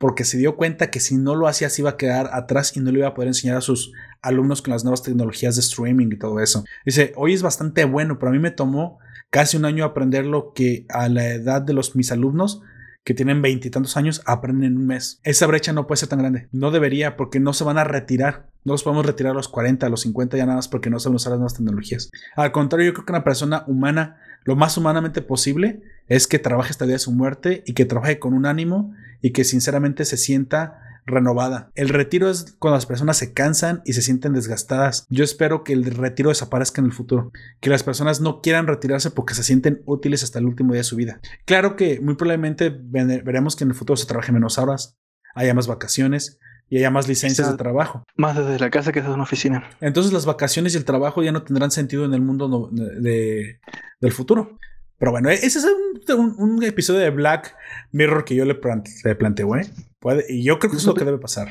[0.00, 2.80] porque se dio cuenta que si no lo hacía se iba a quedar atrás y
[2.80, 6.06] no le iba a poder enseñar a sus alumnos con las nuevas tecnologías de streaming
[6.10, 6.64] y todo eso.
[6.86, 10.54] Dice, hoy es bastante bueno, pero a mí me tomó casi un año aprender lo
[10.54, 12.62] que a la edad de los mis alumnos
[13.04, 15.20] que tienen veintitantos años aprenden en un mes.
[15.24, 16.48] Esa brecha no puede ser tan grande.
[16.52, 18.48] No debería porque no se van a retirar.
[18.64, 21.00] No los podemos retirar a los 40, a los 50 ya nada más porque no
[21.00, 22.10] saben usar las nuevas tecnologías.
[22.36, 26.70] Al contrario, yo creo que una persona humana, lo más humanamente posible, es que trabaje
[26.70, 30.04] hasta el día de su muerte y que trabaje con un ánimo y que sinceramente
[30.04, 31.70] se sienta renovada.
[31.74, 35.06] El retiro es cuando las personas se cansan y se sienten desgastadas.
[35.08, 39.10] Yo espero que el retiro desaparezca en el futuro, que las personas no quieran retirarse
[39.10, 41.20] porque se sienten útiles hasta el último día de su vida.
[41.44, 44.96] Claro que muy probablemente veremos que en el futuro se trabaje menos horas,
[45.34, 46.38] haya más vacaciones,
[46.70, 48.04] y haya más licencias de trabajo.
[48.16, 49.68] Más desde la casa que desde una oficina.
[49.80, 54.56] Entonces las vacaciones y el trabajo ya no tendrán sentido en el mundo del futuro.
[55.00, 55.66] Pero bueno, ese es
[56.14, 57.56] un, episodio de Black
[57.90, 59.64] Mirror que yo le, planteé, güey.
[60.28, 61.48] y yo creo que es lo que debe pasar.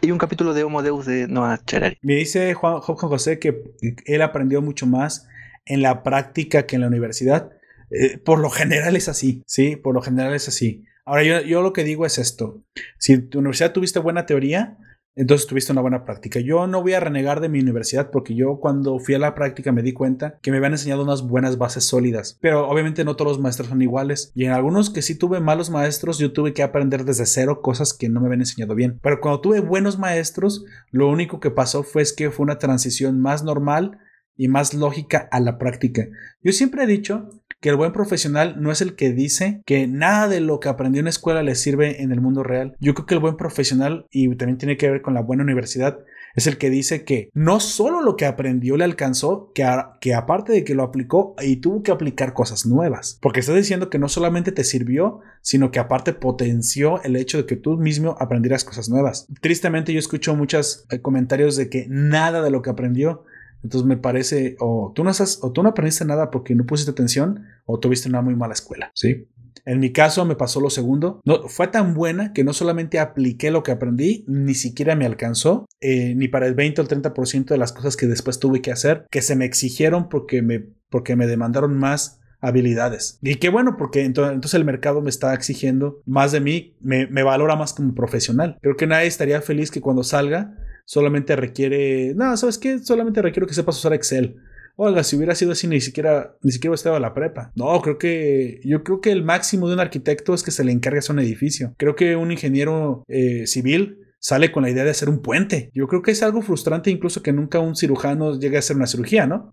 [0.00, 1.98] Y un capítulo de Homo Deus de Noah Cherari.
[2.02, 3.62] Me dice Juan, José que
[4.06, 5.28] él aprendió mucho más
[5.66, 7.52] en la práctica que en la universidad.
[7.92, 9.76] Eh, por lo general es así, ¿sí?
[9.76, 10.84] Por lo general es así.
[11.04, 12.64] Ahora, yo, yo lo que digo es esto.
[12.98, 14.78] Si tu universidad tuviste buena teoría,
[15.18, 16.38] entonces tuviste una buena práctica.
[16.38, 19.72] Yo no voy a renegar de mi universidad porque yo cuando fui a la práctica
[19.72, 22.38] me di cuenta que me habían enseñado unas buenas bases sólidas.
[22.40, 24.30] Pero obviamente no todos los maestros son iguales.
[24.34, 27.92] Y en algunos que sí tuve malos maestros, yo tuve que aprender desde cero cosas
[27.92, 29.00] que no me habían enseñado bien.
[29.02, 33.42] Pero cuando tuve buenos maestros, lo único que pasó fue que fue una transición más
[33.42, 33.98] normal
[34.36, 36.06] y más lógica a la práctica.
[36.42, 40.28] Yo siempre he dicho que el buen profesional no es el que dice que nada
[40.28, 42.76] de lo que aprendió en la escuela le sirve en el mundo real.
[42.80, 45.98] Yo creo que el buen profesional, y también tiene que ver con la buena universidad,
[46.34, 50.62] es el que dice que no solo lo que aprendió le alcanzó, que, aparte de
[50.62, 53.18] que lo aplicó y tuvo que aplicar cosas nuevas.
[53.20, 57.46] Porque estás diciendo que no solamente te sirvió, sino que aparte potenció el hecho de
[57.46, 59.26] que tú mismo aprendieras cosas nuevas.
[59.40, 63.24] Tristemente yo escucho muchos eh, comentarios de que nada de lo que aprendió
[63.62, 65.10] entonces me parece, o tú no,
[65.42, 68.90] o tú no aprendiste nada porque no pusiste atención, o tuviste una muy mala escuela,
[68.94, 69.26] ¿sí?
[69.64, 71.20] En mi caso me pasó lo segundo.
[71.26, 75.66] No, fue tan buena que no solamente apliqué lo que aprendí, ni siquiera me alcanzó,
[75.80, 78.72] eh, ni para el 20 o el 30% de las cosas que después tuve que
[78.72, 83.18] hacer, que se me exigieron porque me, porque me demandaron más habilidades.
[83.20, 87.22] Y qué bueno, porque entonces, el mercado me está exigiendo más de mí, me, me
[87.22, 88.56] valora más como profesional.
[88.62, 90.56] Creo que nadie estaría feliz que cuando salga
[90.88, 92.78] solamente requiere, no, ¿sabes qué?
[92.78, 94.36] Solamente requiero que sepas usar Excel.
[94.74, 97.52] Oiga, si hubiera sido así, ni siquiera, ni siquiera hubiera estado a la prepa.
[97.56, 100.72] No, creo que, yo creo que el máximo de un arquitecto es que se le
[100.72, 101.74] encargue hacer un edificio.
[101.76, 105.70] Creo que un ingeniero eh, civil sale con la idea de hacer un puente.
[105.74, 108.86] Yo creo que es algo frustrante incluso que nunca un cirujano llegue a hacer una
[108.86, 109.52] cirugía, ¿no?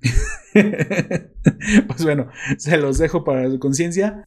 [0.53, 4.25] pues bueno, se los dejo para su conciencia.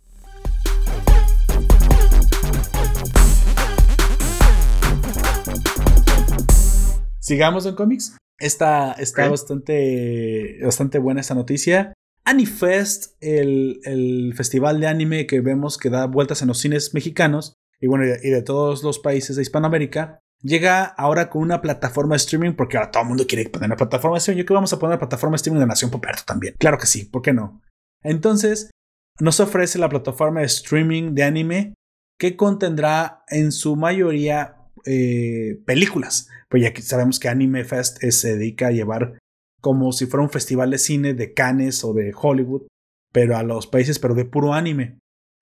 [7.28, 8.16] Sigamos en cómics.
[8.38, 11.92] Está, está bastante, bastante buena esta noticia.
[12.24, 17.52] Anifest, el, el festival de anime que vemos que da vueltas en los cines mexicanos
[17.80, 22.18] y bueno, y de todos los países de Hispanoamérica, llega ahora con una plataforma de
[22.18, 24.40] streaming, porque ahora todo el mundo quiere poner una plataforma de streaming.
[24.40, 26.54] Yo creo que vamos a poner una plataforma de streaming de Nación Poperto también.
[26.58, 27.60] Claro que sí, ¿por qué no?
[28.02, 28.70] Entonces,
[29.20, 31.74] nos ofrece la plataforma de streaming de anime
[32.18, 36.28] que contendrá en su mayoría eh, películas.
[36.48, 39.18] Pues ya sabemos que Anime Fest se dedica a llevar
[39.60, 42.62] como si fuera un festival de cine de Cannes o de Hollywood,
[43.12, 44.98] pero a los países, pero de puro anime.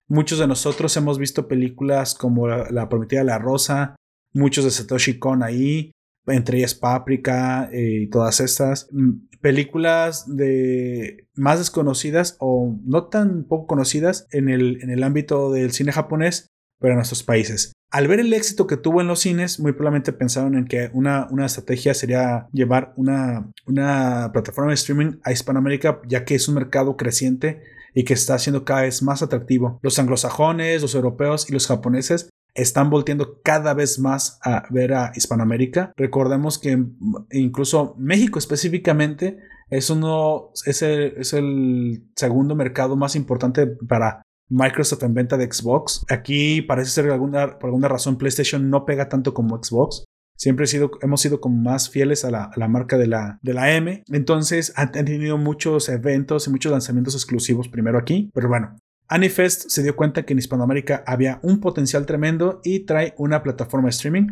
[0.09, 3.95] Muchos de nosotros hemos visto películas como La, Prometida de la Rosa,
[4.33, 5.91] muchos de Satoshi Kon ahí,
[6.25, 8.87] entre ellas Paprika eh, y todas estas.
[8.91, 15.51] Mm, películas de más desconocidas o no tan poco conocidas en el, en el ámbito
[15.51, 16.47] del cine japonés,
[16.79, 17.73] pero en nuestros países.
[17.89, 21.27] Al ver el éxito que tuvo en los cines, muy probablemente pensaron en que una,
[21.31, 26.55] una estrategia sería llevar una, una plataforma de streaming a Hispanoamérica, ya que es un
[26.55, 27.61] mercado creciente
[27.93, 29.79] y que está siendo cada vez más atractivo.
[29.81, 35.11] Los anglosajones, los europeos y los japoneses están volteando cada vez más a ver a
[35.15, 35.93] Hispanoamérica.
[35.95, 36.83] Recordemos que
[37.31, 39.37] incluso México específicamente
[39.69, 46.05] es uno es es el segundo mercado más importante para Microsoft en venta de Xbox.
[46.09, 50.05] Aquí parece ser alguna, por alguna razón PlayStation no pega tanto como Xbox.
[50.37, 50.67] Siempre
[51.01, 54.03] hemos sido como más fieles a la, marca de la, de la M.
[54.07, 58.29] Entonces han tenido muchos eventos y muchos lanzamientos exclusivos primero aquí.
[58.33, 58.77] Pero bueno,
[59.07, 63.87] Anifest se dio cuenta que en Hispanoamérica había un potencial tremendo y trae una plataforma
[63.87, 64.27] de streaming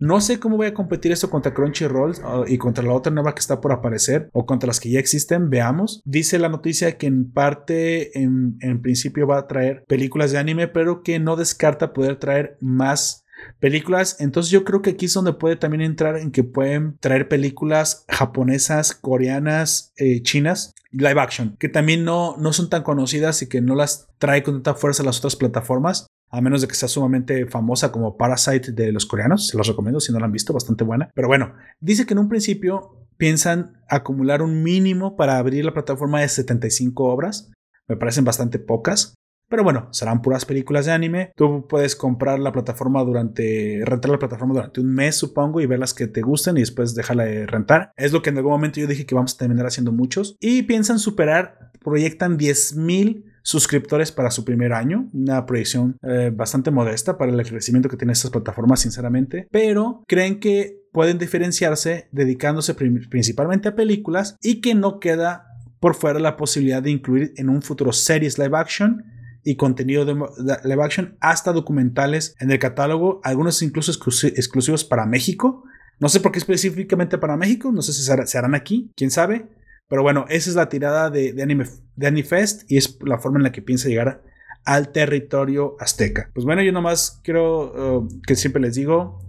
[0.00, 2.14] no sé cómo voy a competir esto contra Crunchyroll
[2.48, 5.50] y contra la otra nueva que está por aparecer o contra las que ya existen.
[5.50, 6.00] Veamos.
[6.06, 11.02] Dice la noticia que en parte, en, principio, va a traer películas de anime, pero
[11.02, 13.26] que no descarta poder traer más
[13.58, 14.16] películas.
[14.20, 18.06] Entonces yo creo que aquí es donde puede también entrar en que pueden traer películas
[18.08, 23.60] japonesas, coreanas, eh, chinas, live action, que también no, no son tan conocidas y que
[23.60, 26.06] no las trae con tanta fuerza las otras plataformas.
[26.30, 29.48] A menos de que sea sumamente famosa como Parasite de los coreanos.
[29.48, 31.10] Se los recomiendo si no la han visto, bastante buena.
[31.14, 36.20] Pero bueno, dice que en un principio piensan acumular un mínimo para abrir la plataforma
[36.20, 37.50] de 75 obras.
[37.88, 39.14] Me parecen bastante pocas.
[39.50, 41.32] Pero bueno, serán puras películas de anime.
[41.34, 45.80] Tú puedes comprar la plataforma durante, rentar la plataforma durante un mes, supongo, y ver
[45.80, 47.90] las que te gusten y después dejarla de rentar.
[47.96, 50.36] Es lo que en algún momento yo dije que vamos a terminar haciendo muchos.
[50.38, 57.18] Y piensan superar, proyectan 10.000 suscriptores para su primer año, una proyección eh, bastante modesta
[57.18, 63.68] para el crecimiento que tienen estas plataformas, sinceramente, pero creen que pueden diferenciarse dedicándose principalmente
[63.68, 65.46] a películas y que no queda
[65.78, 69.04] por fuera la posibilidad de incluir en un futuro series live action
[69.42, 75.64] y contenido de live action hasta documentales en el catálogo, algunos incluso exclusivos para México.
[75.98, 79.48] No sé por qué específicamente para México, no sé si se harán aquí, quién sabe.
[79.90, 81.66] Pero bueno, esa es la tirada de, Anime,
[81.96, 84.22] de Anifest y es la forma en la que piensa llegar
[84.64, 86.30] al territorio azteca.
[86.32, 89.20] Pues bueno, yo nomás quiero uh, que siempre les digo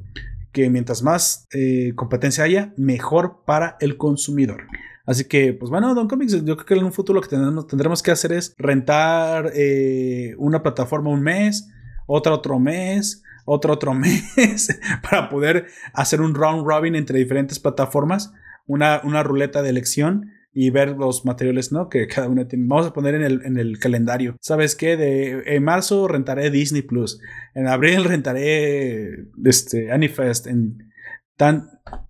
[0.52, 4.68] que mientras más eh, competencia haya, mejor para el consumidor.
[5.08, 7.36] Así que, pues bueno, Don Comics, yo creo que en un futuro lo que
[7.68, 11.72] tendremos que hacer es rentar eh, una plataforma un mes,
[12.06, 18.32] otra otro mes, otro otro mes, para poder hacer un round robin entre diferentes plataformas,
[18.68, 21.90] una, una ruleta de elección y ver los materiales, ¿no?
[21.90, 22.66] Que cada una tiene.
[22.68, 24.36] Vamos a poner en el, en el calendario.
[24.42, 24.98] ¿Sabes qué?
[24.98, 27.20] De, en marzo rentaré Disney Plus.
[27.54, 30.48] En abril rentaré este, Anifest.
[30.48, 30.92] En,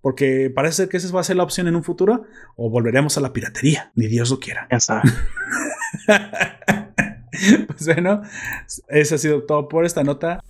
[0.00, 2.24] porque parece que esa va a ser la opción en un futuro
[2.56, 4.68] o volveremos a la piratería, ni Dios lo quiera.
[7.66, 8.22] pues bueno,
[8.88, 10.42] eso ha sido todo por esta nota.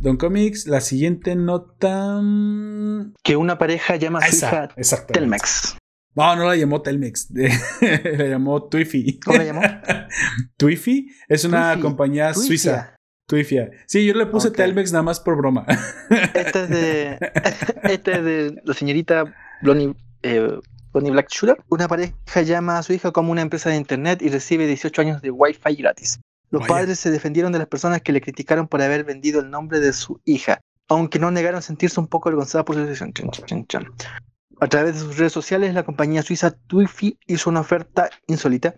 [0.00, 2.20] Don Comics, la siguiente nota.
[2.22, 4.68] Mm, que una pareja llama a su hija
[5.12, 5.76] Telmex.
[6.14, 7.28] No, no la llamó Telmex,
[7.80, 9.20] la llamó Twifi.
[9.20, 9.60] ¿Cómo la llamó?
[10.56, 12.96] Twifi es una compañía suiza.
[13.26, 13.70] Twifia.
[13.86, 15.64] Sí, yo le puse Telmex nada más por broma.
[16.34, 17.18] Esta es de,
[17.84, 19.24] esta es de la señorita
[19.62, 20.58] Blonnie, eh,
[20.92, 21.62] Black Shooter.
[21.68, 25.22] Una pareja llama a su hija como una empresa de internet y recibe 18 años
[25.22, 26.18] de Wi-Fi gratis.
[26.50, 29.78] Los padres se defendieron de las personas que le criticaron por haber vendido el nombre
[29.78, 33.12] de su hija, aunque no negaron sentirse un poco avergonzadas por su decisión.
[34.60, 38.74] A través de sus redes sociales, la compañía suiza Twifi hizo una oferta insólita.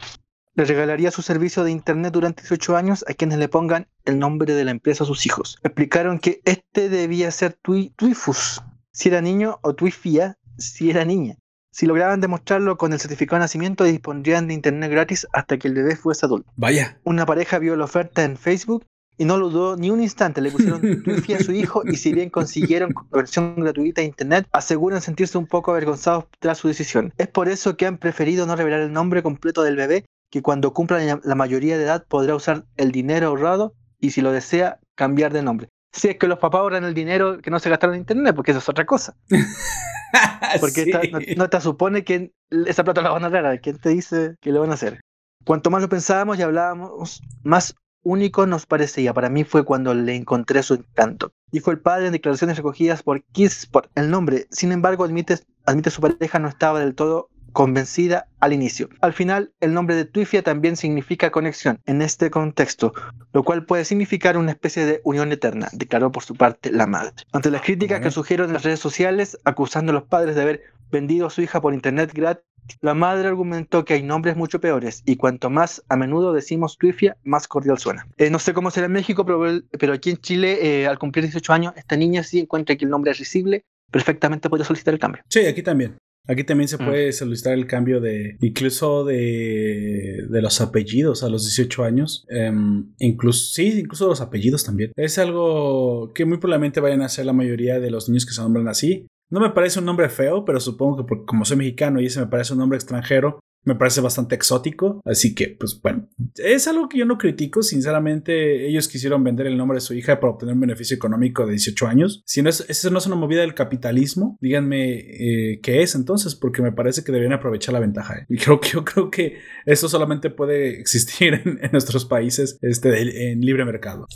[0.54, 4.52] Le regalaría su servicio de Internet durante 18 años a quienes le pongan el nombre
[4.52, 5.58] de la empresa a sus hijos.
[5.62, 8.62] Explicaron que este debía ser Twifus
[8.92, 11.38] si era niño o Twifia si era niña.
[11.72, 15.74] Si lograban demostrarlo con el certificado de nacimiento, dispondrían de internet gratis hasta que el
[15.74, 16.52] bebé fuese adulto.
[16.54, 17.00] Vaya.
[17.02, 18.84] Una pareja vio la oferta en Facebook
[19.16, 20.42] y no lo dudó ni un instante.
[20.42, 25.00] Le pusieron wifi a su hijo y si bien consiguieron versión gratuita de internet, aseguran
[25.00, 27.14] sentirse un poco avergonzados tras su decisión.
[27.16, 30.74] Es por eso que han preferido no revelar el nombre completo del bebé, que cuando
[30.74, 35.32] cumpla la mayoría de edad podrá usar el dinero ahorrado y si lo desea, cambiar
[35.32, 35.68] de nombre.
[35.92, 38.52] Si es que los papás ahorran el dinero que no se gastaron en internet, porque
[38.52, 39.14] eso es otra cosa.
[40.60, 42.32] Porque no, te supone que
[42.66, 43.60] esa plata la van a dar.
[43.60, 45.00] ¿Quién te dice que lo van a hacer?
[45.44, 49.14] Cuanto más lo pensábamos y hablábamos, más único nos parecía.
[49.14, 51.32] Para mí fue cuando le encontré su encanto.
[51.50, 53.90] Dijo el padre en declaraciones recogidas por Kissport.
[53.94, 58.88] El nombre, sin embargo, admite, admite su pareja no estaba del todo convencida al inicio.
[59.00, 62.92] Al final, el nombre de Twifia también significa conexión en este contexto,
[63.32, 67.12] lo cual puede significar una especie de unión eterna, declaró por su parte la madre.
[67.32, 70.62] Ante las críticas que surgieron en las redes sociales acusando a los padres de haber
[70.90, 72.44] vendido a su hija por internet gratis,
[72.80, 77.16] la madre argumentó que hay nombres mucho peores y cuanto más a menudo decimos Twifia,
[77.24, 78.06] más cordial suena.
[78.18, 81.52] Eh, no sé cómo será en México, pero, aquí en Chile, eh, al cumplir 18
[81.52, 85.22] años, esta niña sí encuentra que el nombre es risible, perfectamente puede solicitar el cambio.
[85.28, 85.96] Sí, aquí también.
[86.28, 86.86] Aquí también se mm.
[86.86, 92.24] puede solicitar el cambio de incluso de, de los apellidos a los 18 años.
[92.28, 94.92] Em, incluso, sí, incluso los apellidos también.
[94.96, 98.40] Es algo que muy probablemente vayan a hacer la mayoría de los niños que se
[98.40, 99.06] nombran así.
[99.30, 102.26] No me parece un nombre feo, pero supongo que como soy mexicano y ese me
[102.26, 105.00] parece un nombre extranjero, me parece bastante exótico.
[105.04, 107.62] Así que, pues bueno, es algo que yo no critico.
[107.62, 111.52] Sinceramente, ellos quisieron vender el nombre de su hija para obtener un beneficio económico de
[111.52, 112.22] 18 años.
[112.26, 116.34] Si no es, eso no es una movida del capitalismo, díganme eh, qué es entonces,
[116.34, 118.18] porque me parece que deberían aprovechar la ventaja.
[118.18, 118.26] ¿eh?
[118.28, 123.40] Y creo que yo creo que eso solamente puede existir en, nuestros países este, en
[123.40, 124.06] libre mercado.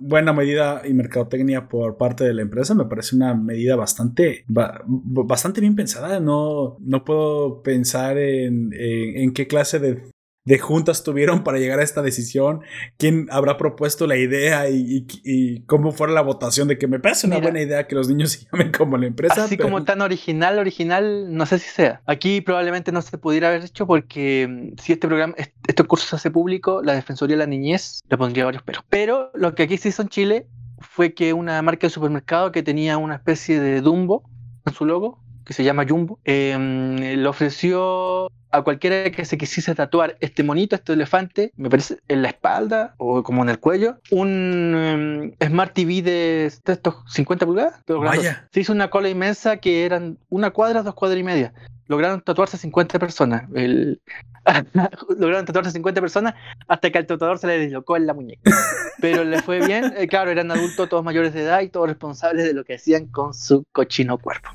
[0.00, 2.74] Buena medida y mercadotecnia por parte de la empresa.
[2.74, 6.20] Me parece una medida bastante, bastante bien pensada.
[6.20, 10.02] No, no puedo pensar en en qué clase de
[10.44, 12.62] de juntas tuvieron para llegar a esta decisión,
[12.96, 17.38] quién habrá propuesto la idea y, cómo fue la votación de que me parece una
[17.38, 19.44] buena idea que los niños se llamen como la empresa.
[19.44, 22.02] Así como tan original, original, no sé si sea.
[22.06, 25.34] Aquí probablemente no se pudiera haber hecho porque mm, si este programa,
[25.66, 28.84] estos cursos se hace público, la Defensoría de la Niñez le pondría varios peros.
[28.88, 30.46] Pero lo que aquí se hizo en Chile
[30.80, 34.24] fue que una marca de supermercado que tenía una especie de Dumbo
[34.66, 39.74] en su logo, que se llama Jumbo, em, le ofreció a cualquiera que se quisiese
[39.74, 43.96] tatuar este monito, este elefante, me parece, en la espalda o como en el cuello,
[44.10, 44.74] un
[45.40, 47.82] em, Smart TV de, estos 50 pulgadas.
[47.86, 48.02] Pero
[48.50, 51.54] Se hizo una cola inmensa que eran una cuadra, dos cuadras y media.
[51.88, 53.44] Lograron tatuarse 50 personas.
[55.18, 56.34] lograron tatuarse 50 personas
[56.68, 58.50] hasta que al tatuador se le deslocó en la muñeca.
[59.00, 59.92] Pero le fue bien.
[59.96, 63.06] Eh, claro, eran adultos, todos mayores de edad y todos responsables de lo que hacían
[63.06, 64.50] con su cochino cuerpo.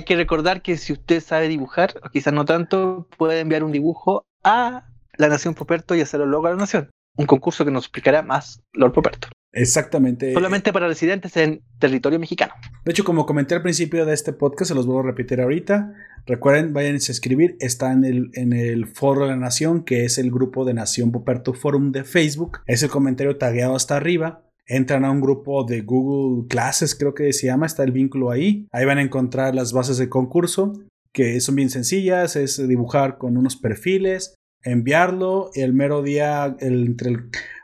[0.00, 3.72] Hay que recordar que si usted sabe dibujar, o quizás no tanto, puede enviar un
[3.72, 4.86] dibujo a
[5.16, 6.90] la Nación Poperto y hacerlo luego a la Nación.
[7.16, 9.28] Un concurso que nos explicará más Lord Poperto.
[9.52, 10.32] Exactamente.
[10.32, 12.54] Solamente para residentes en territorio mexicano.
[12.84, 15.92] De hecho, como comenté al principio de este podcast, se los vuelvo a repetir ahorita.
[16.24, 17.56] Recuerden, vayan a escribir.
[17.58, 21.10] Está en el, en el Foro de la Nación, que es el grupo de Nación
[21.10, 22.60] Poperto Forum de Facebook.
[22.66, 27.32] Es el comentario tagueado hasta arriba entran a un grupo de Google Classes, creo que
[27.32, 28.68] se llama, está el vínculo ahí.
[28.70, 30.72] Ahí van a encontrar las bases de concurso,
[31.12, 37.16] que son bien sencillas, es dibujar con unos perfiles, enviarlo el mero día, entre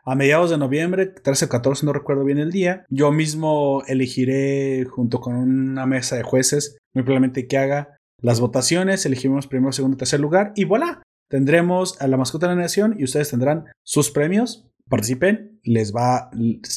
[0.04, 2.84] a mediados de noviembre, 13 o 14, no recuerdo bien el día.
[2.90, 9.06] Yo mismo elegiré junto con una mesa de jueces, muy probablemente que haga las votaciones,
[9.06, 11.02] elegimos primero, segundo, tercer lugar y voilà.
[11.28, 16.30] Tendremos a la mascota de la nación y ustedes tendrán sus premios participen, les va,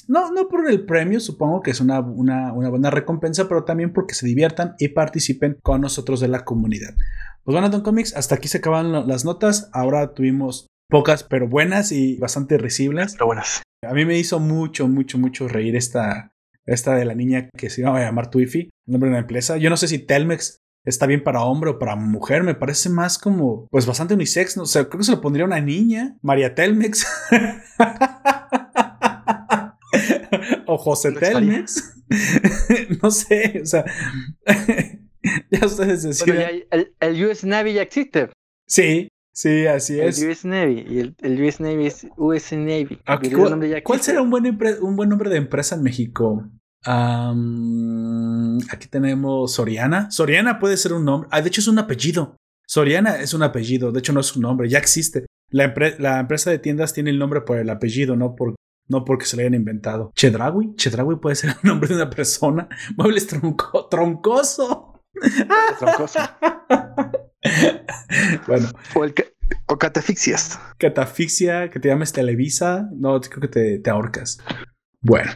[0.08, 4.16] no, no por el premio, supongo que es una, una, buena recompensa, pero también porque
[4.16, 6.96] se diviertan y participen con nosotros de la comunidad.
[7.44, 11.92] Pues bueno, Don Comics, hasta aquí se acaban las notas, ahora tuvimos pocas, pero buenas
[11.92, 13.14] y bastante risibles.
[13.14, 13.62] Pero buenas.
[13.88, 16.34] A mí me hizo mucho, mucho, mucho reír esta,
[16.66, 19.58] esta de la niña que se iba a llamar Twiffy, nombre de una empresa.
[19.58, 23.18] Yo no sé si Telmex está bien para hombre o para mujer, me parece más
[23.18, 26.56] como, pues bastante unisex, no o sea, creo que se lo pondría una niña, María
[26.56, 27.06] Telmex.
[30.66, 31.96] o José Telmex.
[33.02, 33.86] no sé, o sea,
[35.52, 36.64] ya ustedes decían.
[37.00, 38.30] el, US Navy ya existe.
[38.68, 40.22] Sí, sí, así es.
[40.22, 43.00] El US Navy, y el, US Navy es US Navy.
[43.06, 44.46] Ah, ¿cuál, ¿Cuál, será un buen,
[44.82, 46.50] un buen nombre de empresa en México?
[46.84, 50.12] Aquí tenemos Soriana.
[50.12, 51.30] Soriana puede ser un nombre.
[51.32, 52.38] Ah, de hecho es un apellido.
[52.68, 53.92] Soriana es un apellido.
[53.92, 54.70] De hecho no es un nombre.
[54.70, 55.26] Ya existe.
[55.50, 58.56] La, la empresa de tiendas tiene el nombre por el apellido, no por
[58.90, 60.12] no porque se lo hayan inventado.
[60.16, 62.68] Chedrawi, Chedrawi puede ser el nombre de una persona.
[62.98, 65.04] Muebles tronco, troncoso.
[65.78, 66.20] troncoso.
[68.48, 68.68] bueno.
[68.96, 69.14] O, el
[69.68, 70.60] o catafixias.
[70.78, 72.90] Catafixia, que te llames Televisa.
[72.92, 74.40] No, creo que te, te ahorcas.
[75.02, 75.32] Bueno.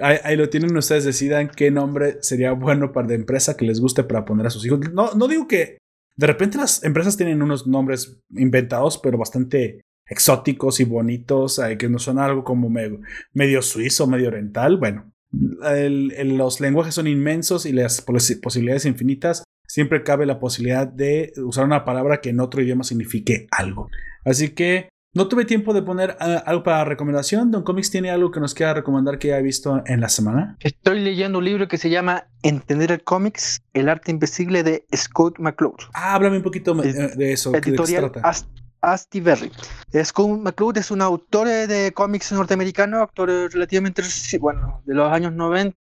[0.00, 4.02] Ahí, lo tienen, ustedes decidan qué nombre sería bueno para la empresa que les guste
[4.02, 4.80] para poner a sus hijos.
[4.92, 5.78] No, no digo que
[6.16, 11.98] de repente las empresas tienen unos nombres inventados, pero bastante exóticos y bonitos, que no
[11.98, 14.78] son algo como medio, suizo, medio oriental.
[14.78, 19.44] Bueno, los lenguajes son inmensos y las posibilidades infinitas.
[19.66, 23.88] Siempre cabe la posibilidad de usar una palabra que en otro idioma signifique algo.
[24.24, 27.50] Así que no tuve tiempo de poner ah, algo para recomendación.
[27.50, 30.56] Don Comics tiene algo que nos quiera recomendar que haya visto en la semana.
[30.60, 35.38] Estoy leyendo un libro que se llama Entender el cómics, el arte invisible de Scott
[35.38, 35.76] McCloud.
[35.94, 37.54] Ah, háblame un poquito de eso.
[37.54, 38.12] Editorial
[38.80, 39.50] Asti Berry.
[40.04, 44.02] Scott McCloud es un autor de cómics norteamericano, actor relativamente,
[44.38, 45.74] bueno, de los años 90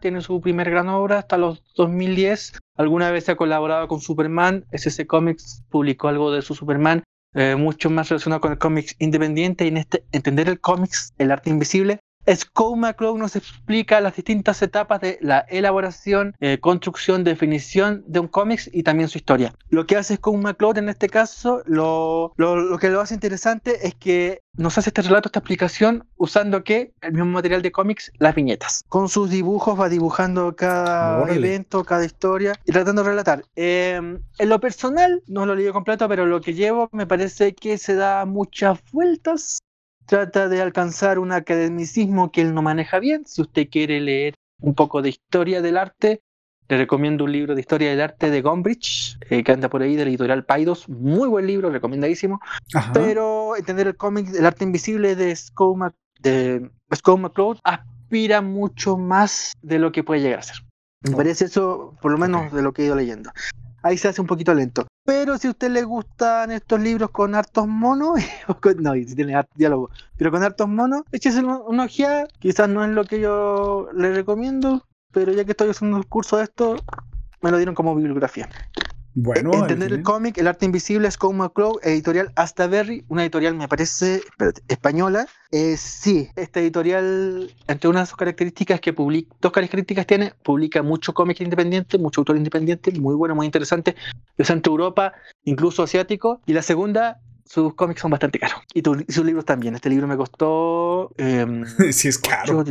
[0.00, 2.52] tiene su primer gran obra hasta los 2010.
[2.76, 4.64] Alguna vez ha colaborado con Superman.
[4.70, 7.02] SC Comics publicó algo de su Superman.
[7.34, 11.30] Eh, mucho más relacionado con el cómics independiente y en este entender el cómics, el
[11.30, 12.00] arte invisible.
[12.28, 18.28] Scott McCloud nos explica las distintas etapas de la elaboración, eh, construcción, definición de un
[18.28, 19.54] cómics y también su historia.
[19.68, 23.94] Lo que hace Scott McCloud en este caso, lo, lo, que lo hace interesante es
[23.94, 28.34] que nos hace este relato, esta explicación, usando que el mismo material de cómics, las
[28.34, 28.84] viñetas.
[28.88, 33.44] Con sus dibujos va dibujando cada evento, cada historia y tratando de relatar.
[33.56, 37.78] Em, en lo personal, no lo leí completo, pero lo que llevo me parece que
[37.78, 39.60] se da muchas vueltas.
[40.10, 43.24] Trata de alcanzar un academicismo que él no maneja bien.
[43.26, 46.20] Si usted quiere leer un poco de historia del arte,
[46.68, 49.94] le recomiendo un libro de historia del arte de Gombrich, eh, que anda por ahí,
[49.94, 50.88] de la editorial Paidos.
[50.88, 52.40] Muy buen libro, recomendadísimo.
[52.92, 59.78] Pero entender el cómic, el arte invisible de Scott, de McCloud aspira mucho más de
[59.78, 60.56] lo que puede llegar a ser.
[61.02, 63.30] Me parece eso, por lo menos de lo que he ido leyendo.
[63.82, 64.86] Ahí se hace un poquito lento.
[65.04, 68.20] Pero si a usted le gustan estos libros con hartos monos,
[68.78, 72.28] no, si tiene diálogo, pero con hartos monos, échese una ojeada.
[72.38, 76.36] Quizás no es lo que yo le recomiendo, pero ya que estoy haciendo el curso
[76.36, 76.76] de esto,
[77.40, 78.48] me lo dieron como bibliografía.
[79.14, 82.32] Bueno, entender el cómic, el arte invisible, es como McCloud, editorial
[82.70, 84.22] Berry, una editorial me parece
[84.68, 85.26] española.
[85.50, 90.82] Eh, sí, esta editorial, entre unas de sus características que publica, dos características tiene, publica
[90.82, 93.96] mucho cómic independiente, mucho autor independiente, muy bueno, muy interesante,
[94.36, 95.12] de Centro Europa,
[95.44, 96.40] incluso asiático.
[96.46, 98.60] Y la segunda, sus cómics son bastante caros.
[98.74, 98.82] Y,
[99.12, 99.74] sus libros también.
[99.74, 101.12] Este libro me costó.
[101.18, 101.46] Eh,
[101.92, 102.64] sí, es caro.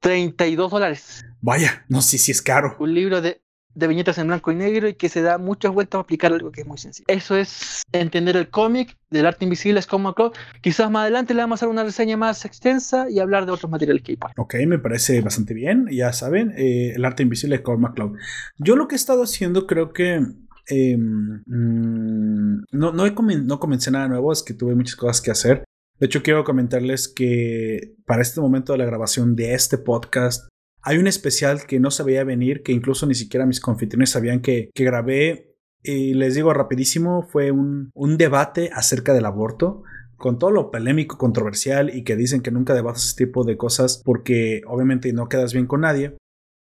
[0.00, 1.24] 32 dólares.
[1.40, 2.76] Vaya, no sé si es caro.
[2.78, 3.40] Un libro de
[3.74, 6.52] de viñetas en blanco y negro y que se da muchas vueltas a explicar algo
[6.52, 7.06] que es muy sencillo.
[7.08, 10.32] Eso es entender el cómic del arte invisible es como Club.
[10.60, 13.70] Quizás más adelante le vamos a hacer una reseña más extensa y hablar de otros
[13.70, 15.86] materiales que hay por Ok, me parece bastante bien.
[15.90, 18.16] Ya saben, eh, el arte invisible es como Club.
[18.58, 20.20] Yo lo que he estado haciendo creo que
[20.66, 25.30] em, mm, no, no, he no comencé nada nuevo, es que tuve muchas cosas que
[25.30, 25.64] hacer.
[25.98, 30.48] De hecho, quiero comentarles que para este momento de la grabación de este podcast,
[30.84, 34.40] hay un especial que no se veía venir, que incluso ni siquiera mis confitriones sabían
[34.40, 35.56] que, grabé.
[35.82, 39.82] Y les digo rapidísimo, fue un, debate acerca del aborto
[40.16, 44.00] con todo lo polémico, controversial y que dicen que nunca debates ese tipo de cosas
[44.04, 46.16] porque obviamente no quedas bien con nadie.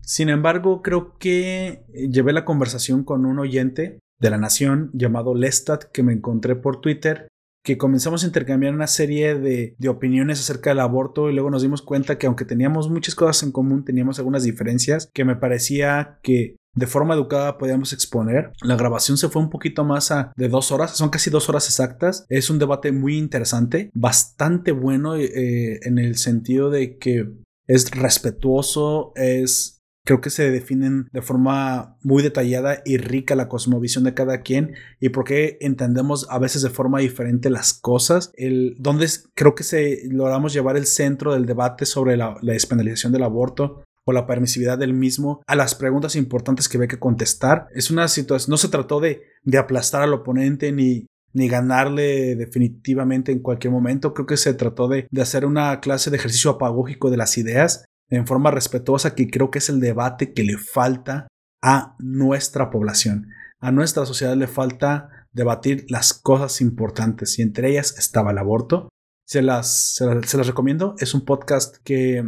[0.02, 5.84] Sin embargo, creo que llevé la conversación con un oyente de la nación llamado Lestat
[5.92, 7.28] que me encontré por Twitter
[7.64, 11.80] que comenzamos a intercambiar una serie de, opiniones acerca del aborto y luego nos dimos
[11.80, 16.56] cuenta que aunque teníamos muchas cosas en común, teníamos algunas diferencias que me parecía que
[16.74, 18.52] de forma educada podíamos exponer.
[18.60, 21.66] La grabación se fue un poquito más a de dos horas, son casi dos horas
[21.66, 22.26] exactas.
[22.28, 27.30] Es un debate muy interesante, bastante bueno eh, en el sentido de que
[27.66, 29.73] es respetuoso, es
[30.04, 34.74] creo que se definen de forma muy detallada y rica la cosmovisión de cada quien
[35.00, 38.30] y por qué entendemos a veces de forma diferente las cosas.
[38.36, 43.22] El, donde creo que se logramos llevar el centro del debate sobre la, despenalización del
[43.22, 47.68] aborto o la permisividad del mismo a las preguntas importantes que ve que contestar.
[47.74, 53.32] Es una situación, no se trató de, de aplastar al oponente ni, ni ganarle definitivamente
[53.32, 54.12] en cualquier momento.
[54.12, 57.86] Creo que se trató de, de hacer una clase de ejercicio apagógico de las ideas
[58.10, 61.28] en forma respetuosa que creo que es el debate que le falta
[61.62, 63.28] a nuestra población.
[63.60, 68.88] A nuestra sociedad le falta debatir las cosas importantes y entre ellas estaba el aborto.
[69.26, 70.94] Se las, se las, recomiendo.
[70.98, 72.22] Es un podcast que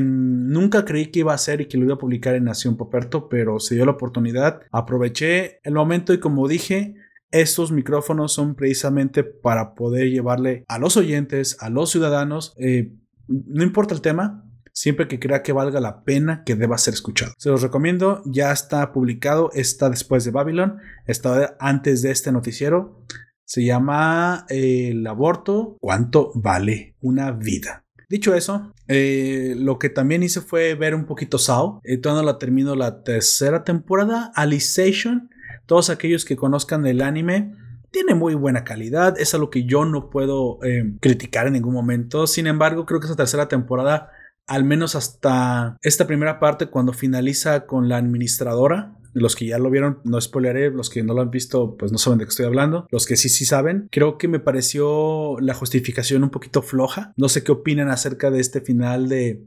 [0.00, 3.28] nunca creí que iba a hacer y que lo iba a publicar en Nación Poperto,
[3.28, 4.60] pero se dio la oportunidad.
[4.70, 6.94] Aproveché el momento y como dije,
[7.32, 12.92] estos micrófonos son precisamente para poder llevarle a los oyentes, a los ciudadanos, eh,
[13.26, 14.45] no importa el tema,
[14.76, 17.32] siempre que crea que valga la pena que deba ser escuchado.
[17.38, 23.02] Se los recomiendo, ya está publicado, está después de Babylon, está antes de este noticiero.
[23.44, 27.86] Se llama eh, El aborto, ¿cuánto vale una vida?
[28.10, 31.80] Dicho eso, eh, lo que también hice fue ver un poquito Sao.
[31.82, 34.30] Eh, todavía no la termino la tercera temporada.
[34.34, 35.30] Alicization.
[35.64, 37.54] Todos aquellos que conozcan el anime,
[37.90, 39.18] tiene muy buena calidad.
[39.18, 40.58] Es algo que yo no puedo
[41.00, 42.26] criticar en ningún momento.
[42.26, 44.10] Sin embargo, creo que esa tercera temporada
[44.46, 48.92] al menos hasta esta primera parte cuando finaliza con la administradora.
[49.12, 51.96] Los que ya lo vieron, no spoileré, los que no lo han visto, pues no
[51.96, 52.86] saben de qué estoy hablando.
[52.90, 53.88] Los que sí, sí saben.
[53.90, 57.14] Creo que me pareció la justificación un poquito floja.
[57.16, 59.42] No sé qué opinan acerca de este final de,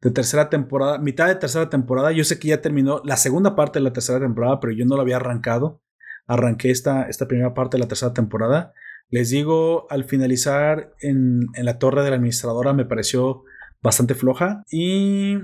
[0.00, 2.12] de tercera temporada, mitad de tercera temporada.
[2.12, 4.96] Yo sé que ya terminó la segunda parte de la tercera temporada, pero yo no
[4.96, 5.82] lo había arrancado.
[6.26, 8.72] Arranqué esta, esta primera parte de la tercera temporada.
[9.10, 13.44] Les digo, al finalizar en, en la torre de la administradora me pareció
[13.82, 15.34] bastante floja y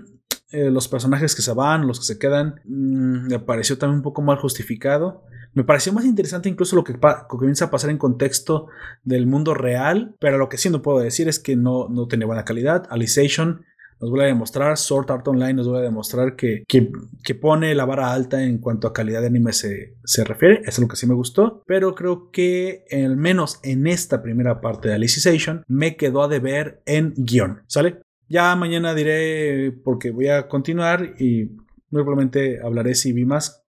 [0.51, 4.03] eh, los personajes que se van, los que se quedan, mm, me pareció también un
[4.03, 5.24] poco mal justificado.
[5.55, 8.68] Me pareció más interesante incluso lo que, comienza a pasar en contexto
[9.03, 12.26] del mundo real, pero lo que sí no puedo decir es que no, no tenía
[12.26, 12.87] buena calidad.
[12.91, 13.64] Alicization
[14.00, 17.87] nos vuelve a demostrar, Sword Art Online nos vuelve a demostrar que, que, pone la
[17.87, 20.61] vara alta en cuanto a calidad de anime se, se, refiere.
[20.61, 21.63] Eso es lo que sí me gustó.
[21.67, 26.83] Pero creo que al menos en esta primera parte de Alicization me quedó a deber
[26.84, 27.63] en guion.
[27.67, 28.03] ¿Sale?
[28.28, 31.46] Ya mañana diré porque voy a continuar y
[31.90, 33.64] probablemente hablaré si vi más,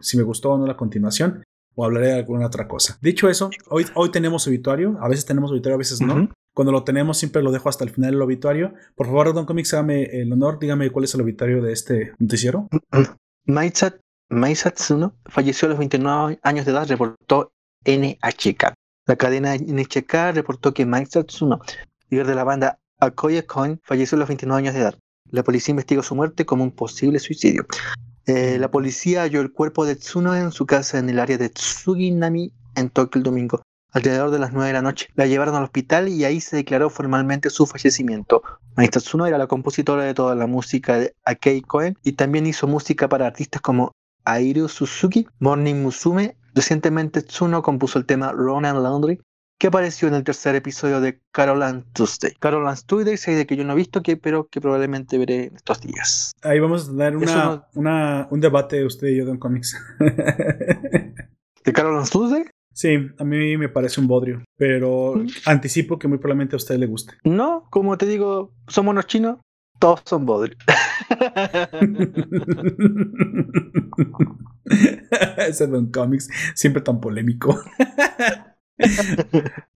[0.00, 1.42] si me gustó o no la continuación
[1.74, 2.98] o hablaré de alguna otra cosa.
[3.00, 6.28] Dicho eso, hoy, hoy tenemos obituario, a veces tenemos obituario, a veces no.
[6.54, 8.74] Cuando lo tenemos siempre lo dejo hasta el final del obituario.
[8.94, 12.68] Por favor, Don Comics, hágame el honor, dígame cuál es el obituario de este noticiero.
[13.46, 13.96] Maisat,
[14.28, 17.52] Maisatsuno falleció a los 29 años de edad, reportó
[17.86, 18.74] NHK.
[19.06, 21.60] La cadena NHK reportó que Maisatsuno,
[22.10, 24.94] líder de la banda Akoya Coin falleció a los 29 años de edad.
[25.30, 27.66] La policía investigó su muerte como un posible suicidio.
[28.26, 31.48] Eh, la policía halló el cuerpo de Tsuno en su casa en el área de
[31.48, 35.08] Tsuginami en Tokio el domingo, alrededor de las 9 de la noche.
[35.16, 38.42] La llevaron al hospital y ahí se declaró formalmente su fallecimiento.
[38.76, 42.68] Mai Tsuno era la compositora de toda la música de Akei Koen y también hizo
[42.68, 43.90] música para artistas como
[44.24, 46.36] Airu Suzuki, Morning Musume.
[46.54, 49.18] Recientemente Tsuno compuso el tema Ronan Laundry
[49.62, 52.32] que apareció en el tercer episodio de Carol and Tuesday.
[52.40, 55.44] Carol and Tuesday es de que yo no he visto, que, pero que probablemente veré
[55.44, 56.32] en estos días.
[56.42, 59.80] Ahí vamos a dar una, un debate usted y yo de cómics.
[61.64, 62.42] ¿De Carol and Tuesday?
[62.74, 65.28] Sí, a mí me parece un bodrio, pero mm.
[65.46, 67.14] anticipo que muy probablemente a usted le guste.
[67.22, 69.38] No, como te digo, somos los chinos,
[69.78, 70.58] todos son bodrios.
[75.36, 77.56] Ese Don Comics, siempre tan polémico.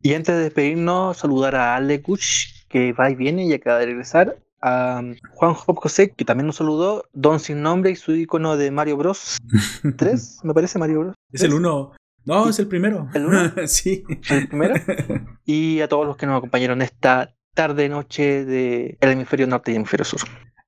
[0.02, 3.86] y antes de despedirnos, saludar a Ale Kuch, que va y viene y acaba de
[3.86, 4.38] regresar.
[4.62, 5.02] A
[5.34, 7.04] Juan Job José, que también nos saludó.
[7.12, 9.38] Don Sin Nombre y su icono de Mario Bros.
[9.96, 11.14] 3, me parece Mario Bros.
[11.32, 11.92] Es el 1.
[12.24, 13.08] No, es el primero.
[13.14, 13.52] ¿El 1?
[13.66, 14.04] sí.
[14.30, 14.74] ¿El primero?
[15.44, 20.20] Y a todos los que nos acompañaron esta tarde-noche del hemisferio norte y hemisferio sur.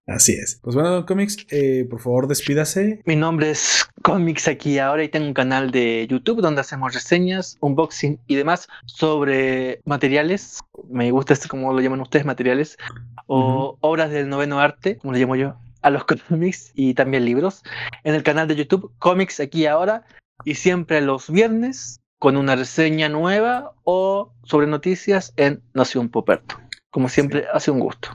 [0.09, 0.59] Así es.
[0.63, 3.03] Pues bueno, Comics, eh, por favor despídase.
[3.05, 7.59] Mi nombre es Comics aquí ahora y tengo un canal de YouTube donde hacemos reseñas,
[7.61, 10.61] unboxing y demás sobre materiales.
[10.89, 12.79] Me gusta este, como lo llaman ustedes, materiales.
[13.27, 17.63] O obras del noveno arte, como lo llamo yo, a los cómics y también libros.
[18.03, 20.07] En el canal de YouTube, Comics aquí ahora.
[20.43, 26.59] Y siempre los viernes con una reseña nueva o sobre noticias en Nación Poperto.
[26.91, 28.09] Como siempre, hace un gusto.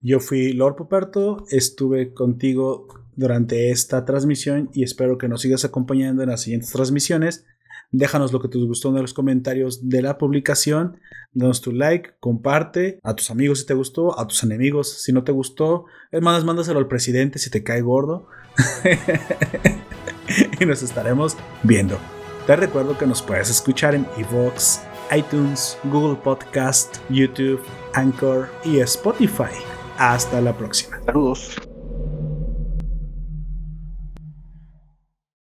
[0.00, 6.22] Yo fui Lord Poperto, estuve contigo durante esta transmisión y espero que nos sigas acompañando
[6.22, 7.44] en las siguientes transmisiones.
[7.90, 11.00] Déjanos lo que te gustó en los comentarios de la publicación.
[11.32, 15.24] Danos tu like, comparte a tus amigos si te gustó, a tus enemigos si no
[15.24, 15.86] te gustó.
[16.20, 18.28] Más, mándaselo al presidente si te cae gordo.
[20.60, 21.98] y nos estaremos viendo.
[22.46, 24.80] Te recuerdo que nos puedes escuchar en Evox,
[25.16, 27.60] iTunes, Google Podcast, YouTube,
[27.94, 29.67] Anchor y Spotify.
[29.98, 31.00] Hasta la próxima.
[31.04, 31.56] Saludos.